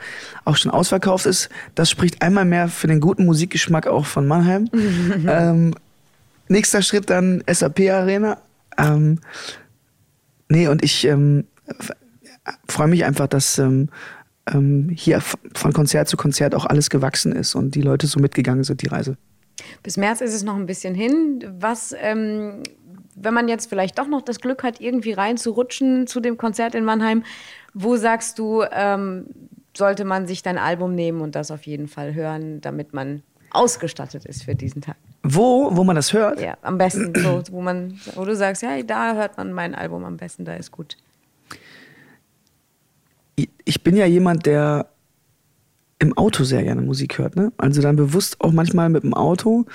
auch 0.45 0.57
schon 0.57 0.73
ausverkauft 0.73 1.27
ist. 1.27 1.51
Das 1.77 1.89
spricht 1.89 2.21
einmal 2.21 2.45
mehr 2.45 2.69
für 2.69 2.89
den 2.89 3.01
guten 3.01 3.27
Musikgeschmack 3.27 3.87
auch 3.87 4.07
von 4.07 4.27
Mannheim. 4.27 4.69
ähm, 5.29 5.75
nächster 6.49 6.83
Schritt 6.83 7.11
dann 7.11 7.45
SAP 7.49 7.81
Arena. 7.91 8.39
Ähm, 8.77 9.21
nee, 10.49 10.67
und 10.67 10.83
ich 10.83 11.05
ähm, 11.05 11.45
freue 12.67 12.89
mich 12.89 13.05
einfach, 13.05 13.29
dass 13.29 13.59
ähm, 13.59 13.89
ähm, 14.53 14.91
hier 14.95 15.21
von 15.21 15.73
Konzert 15.73 16.09
zu 16.09 16.17
Konzert 16.17 16.55
auch 16.55 16.67
alles 16.67 16.91
gewachsen 16.91 17.33
ist 17.33 17.55
und 17.55 17.75
die 17.75 17.83
Leute 17.83 18.07
so 18.07 18.21
mitgegangen 18.21 18.65
sind, 18.65 18.83
die 18.83 18.89
Reise. 18.89 19.17
Bis 19.83 19.97
März 19.97 20.21
ist 20.21 20.35
es 20.35 20.43
noch 20.43 20.57
ein 20.57 20.67
bisschen 20.67 20.95
hin. 20.95 21.45
Was, 21.59 21.95
ähm, 22.01 22.63
wenn 23.15 23.35
man 23.35 23.49
jetzt 23.49 23.69
vielleicht 23.69 23.99
doch 23.99 24.09
noch 24.09 24.23
das 24.23 24.41
Glück 24.41 24.63
hat, 24.63 24.81
irgendwie 24.81 25.13
reinzurutschen 25.13 26.07
zu 26.07 26.21
dem 26.21 26.37
Konzert 26.37 26.75
in 26.75 26.85
Mannheim, 26.85 27.25
wo 27.75 27.97
sagst 27.97 28.39
du, 28.39 28.65
ähm, 28.73 29.27
sollte 29.77 30.05
man 30.05 30.27
sich 30.27 30.43
dein 30.43 30.59
Album 30.59 30.95
nehmen 30.95 31.21
und 31.21 31.35
das 31.35 31.51
auf 31.51 31.63
jeden 31.65 31.89
Fall 31.89 32.15
hören, 32.15 32.61
damit 32.61 32.93
man 32.93 33.23
ausgestattet 33.51 34.25
ist 34.25 34.45
für 34.45 34.55
diesen 34.55 34.83
Tag? 34.83 34.97
Wo, 35.23 35.77
wo 35.77 35.85
man 35.85 35.97
das 35.97 36.13
hört? 36.13 36.41
Ja, 36.41 36.57
am 36.63 36.79
besten 36.79 37.13
so, 37.15 37.43
wo 37.51 37.61
man, 37.61 38.01
wo 38.15 38.25
du 38.25 38.35
sagst, 38.35 38.63
ja, 38.63 38.83
da 38.83 39.15
hört 39.15 39.37
man 39.37 39.53
mein 39.53 39.75
Album 39.75 40.05
am 40.05 40.17
besten, 40.17 40.45
da 40.45 40.55
ist 40.55 40.73
gut 40.73 40.97
ich 43.65 43.83
bin 43.83 43.97
ja 43.97 44.07
jemand, 44.07 44.47
der 44.47 44.87
im 45.99 46.17
Auto 46.17 46.45
sehr 46.45 46.63
gerne 46.63 46.83
Musik 46.83 47.19
hört. 47.19 47.37
Ne? 47.37 47.53
Also 47.59 47.81
dann 47.83 47.97
bewusst 47.97 48.41
auch 48.41 48.53
manchmal 48.53 48.89
mit 48.89 49.03
dem 49.03 49.15
Auto. 49.15 49.67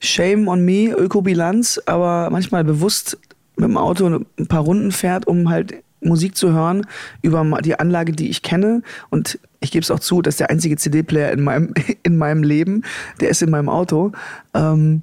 Shame 0.00 0.48
on 0.48 0.64
me, 0.64 0.90
Ökobilanz, 0.90 1.80
aber 1.86 2.28
manchmal 2.30 2.64
bewusst 2.64 3.18
mit 3.56 3.68
dem 3.68 3.78
Auto 3.78 4.06
ein 4.06 4.46
paar 4.46 4.60
Runden 4.60 4.92
fährt, 4.92 5.26
um 5.26 5.48
halt 5.48 5.82
Musik 6.00 6.36
zu 6.36 6.52
hören 6.52 6.86
über 7.22 7.44
die 7.62 7.78
Anlage, 7.78 8.12
die 8.12 8.28
ich 8.28 8.42
kenne. 8.42 8.82
Und 9.08 9.38
ich 9.60 9.70
gebe 9.70 9.82
es 9.82 9.90
auch 9.90 10.00
zu, 10.00 10.20
dass 10.20 10.36
der 10.36 10.50
einzige 10.50 10.76
CD-Player 10.76 11.32
in 11.32 11.42
meinem, 11.42 11.72
in 12.02 12.18
meinem 12.18 12.42
Leben, 12.42 12.82
der 13.20 13.30
ist 13.30 13.42
in 13.42 13.50
meinem 13.50 13.68
Auto. 13.68 14.12
Ähm, 14.54 15.02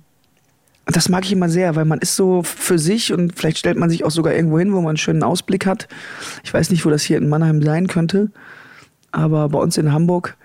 das 0.86 1.08
mag 1.08 1.24
ich 1.24 1.32
immer 1.32 1.50
sehr, 1.50 1.76
weil 1.76 1.86
man 1.86 2.00
ist 2.00 2.16
so 2.16 2.44
für 2.44 2.78
sich 2.78 3.14
und 3.14 3.38
vielleicht 3.38 3.58
stellt 3.58 3.78
man 3.78 3.90
sich 3.90 4.04
auch 4.04 4.12
sogar 4.12 4.34
irgendwo 4.34 4.60
hin, 4.60 4.74
wo 4.74 4.78
man 4.78 4.90
einen 4.90 4.98
schönen 4.98 5.24
Ausblick 5.24 5.66
hat. 5.66 5.88
Ich 6.44 6.54
weiß 6.54 6.72
nicht, 6.72 6.86
wo 6.86 6.90
das 6.90 7.04
hier 7.04 7.18
in 7.18 7.30
Mannheim 7.30 7.62
sein 7.62 7.88
könnte, 7.88 8.32
aber 9.12 9.50
bei 9.50 9.60
uns 9.60 9.78
in 9.78 9.94
Hamburg 9.94 10.36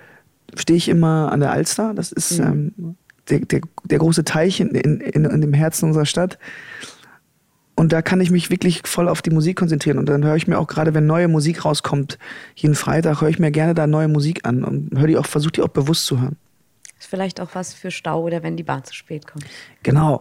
stehe 0.55 0.77
ich 0.77 0.89
immer 0.89 1.33
an 1.33 1.41
der 1.41 1.51
Alster. 1.51 1.93
Das 1.95 2.13
ist 2.13 2.39
mhm. 2.39 2.73
ähm, 2.79 2.97
der, 3.29 3.41
der, 3.41 3.61
der, 3.85 3.99
große 3.99 4.25
Teich 4.25 4.61
in, 4.61 4.69
in, 4.69 5.01
in, 5.01 5.41
dem 5.41 5.53
Herzen 5.53 5.87
unserer 5.87 6.07
Stadt. 6.07 6.39
Und 7.75 7.93
da 7.93 8.03
kann 8.03 8.21
ich 8.21 8.31
mich 8.31 8.51
wirklich 8.51 8.83
voll 8.85 9.09
auf 9.09 9.23
die 9.23 9.31
Musik 9.31 9.57
konzentrieren. 9.57 9.99
Und 9.99 10.09
dann 10.09 10.25
höre 10.25 10.37
ich 10.37 10.49
mir 10.49 10.59
auch 10.59 10.67
gerade, 10.67 10.95
wenn 10.95 11.07
neue 11.07 11.29
Musik 11.29 11.65
rauskommt, 11.65 12.19
jeden 12.55 12.75
Freitag 12.75 13.21
höre 13.21 13.29
ich 13.29 13.39
mir 13.39 13.51
gerne 13.51 13.75
da 13.75 13.87
neue 13.87 14.09
Musik 14.09 14.47
an 14.47 14.65
und 14.65 14.99
höre 14.99 15.07
die 15.07 15.17
auch, 15.17 15.27
versuche 15.27 15.53
die 15.53 15.63
auch 15.63 15.69
bewusst 15.69 16.07
zu 16.07 16.21
hören. 16.21 16.37
Ist 16.99 17.09
vielleicht 17.09 17.41
auch 17.41 17.51
was 17.55 17.75
für 17.75 17.91
Stau 17.91 18.23
oder 18.23 18.43
wenn 18.43 18.57
die 18.57 18.63
Bahn 18.63 18.85
zu 18.85 18.95
spät 18.95 19.27
kommt. 19.27 19.47
Genau. 19.83 20.21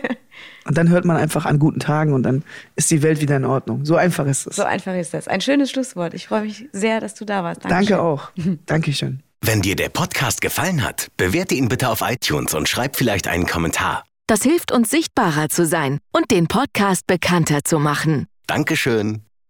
und 0.64 0.78
dann 0.78 0.88
hört 0.88 1.04
man 1.04 1.16
einfach 1.16 1.46
an 1.46 1.58
guten 1.58 1.80
Tagen 1.80 2.12
und 2.12 2.22
dann 2.22 2.44
ist 2.76 2.90
die 2.90 3.02
Welt 3.02 3.20
wieder 3.20 3.36
in 3.36 3.44
Ordnung. 3.44 3.84
So 3.84 3.96
einfach 3.96 4.26
ist 4.26 4.46
es. 4.46 4.56
So 4.56 4.62
einfach 4.62 4.94
ist 4.94 5.14
das. 5.14 5.26
Ein 5.26 5.40
schönes 5.40 5.70
Schlusswort. 5.70 6.14
Ich 6.14 6.28
freue 6.28 6.42
mich 6.42 6.68
sehr, 6.72 7.00
dass 7.00 7.14
du 7.14 7.24
da 7.24 7.42
warst. 7.42 7.64
Dankeschön. 7.64 7.96
Danke 7.96 8.02
auch. 8.02 8.30
Dankeschön. 8.66 9.22
Wenn 9.40 9.60
dir 9.60 9.74
der 9.74 9.88
Podcast 9.88 10.40
gefallen 10.40 10.84
hat, 10.84 11.08
bewerte 11.16 11.56
ihn 11.56 11.68
bitte 11.68 11.88
auf 11.88 12.02
iTunes 12.02 12.54
und 12.54 12.68
schreib 12.68 12.96
vielleicht 12.96 13.26
einen 13.26 13.46
Kommentar. 13.46 14.04
Das 14.28 14.42
hilft 14.42 14.70
uns 14.70 14.88
sichtbarer 14.88 15.48
zu 15.48 15.66
sein 15.66 15.98
und 16.12 16.30
den 16.30 16.46
Podcast 16.46 17.08
bekannter 17.08 17.64
zu 17.64 17.80
machen. 17.80 18.28
Dankeschön. 18.46 19.22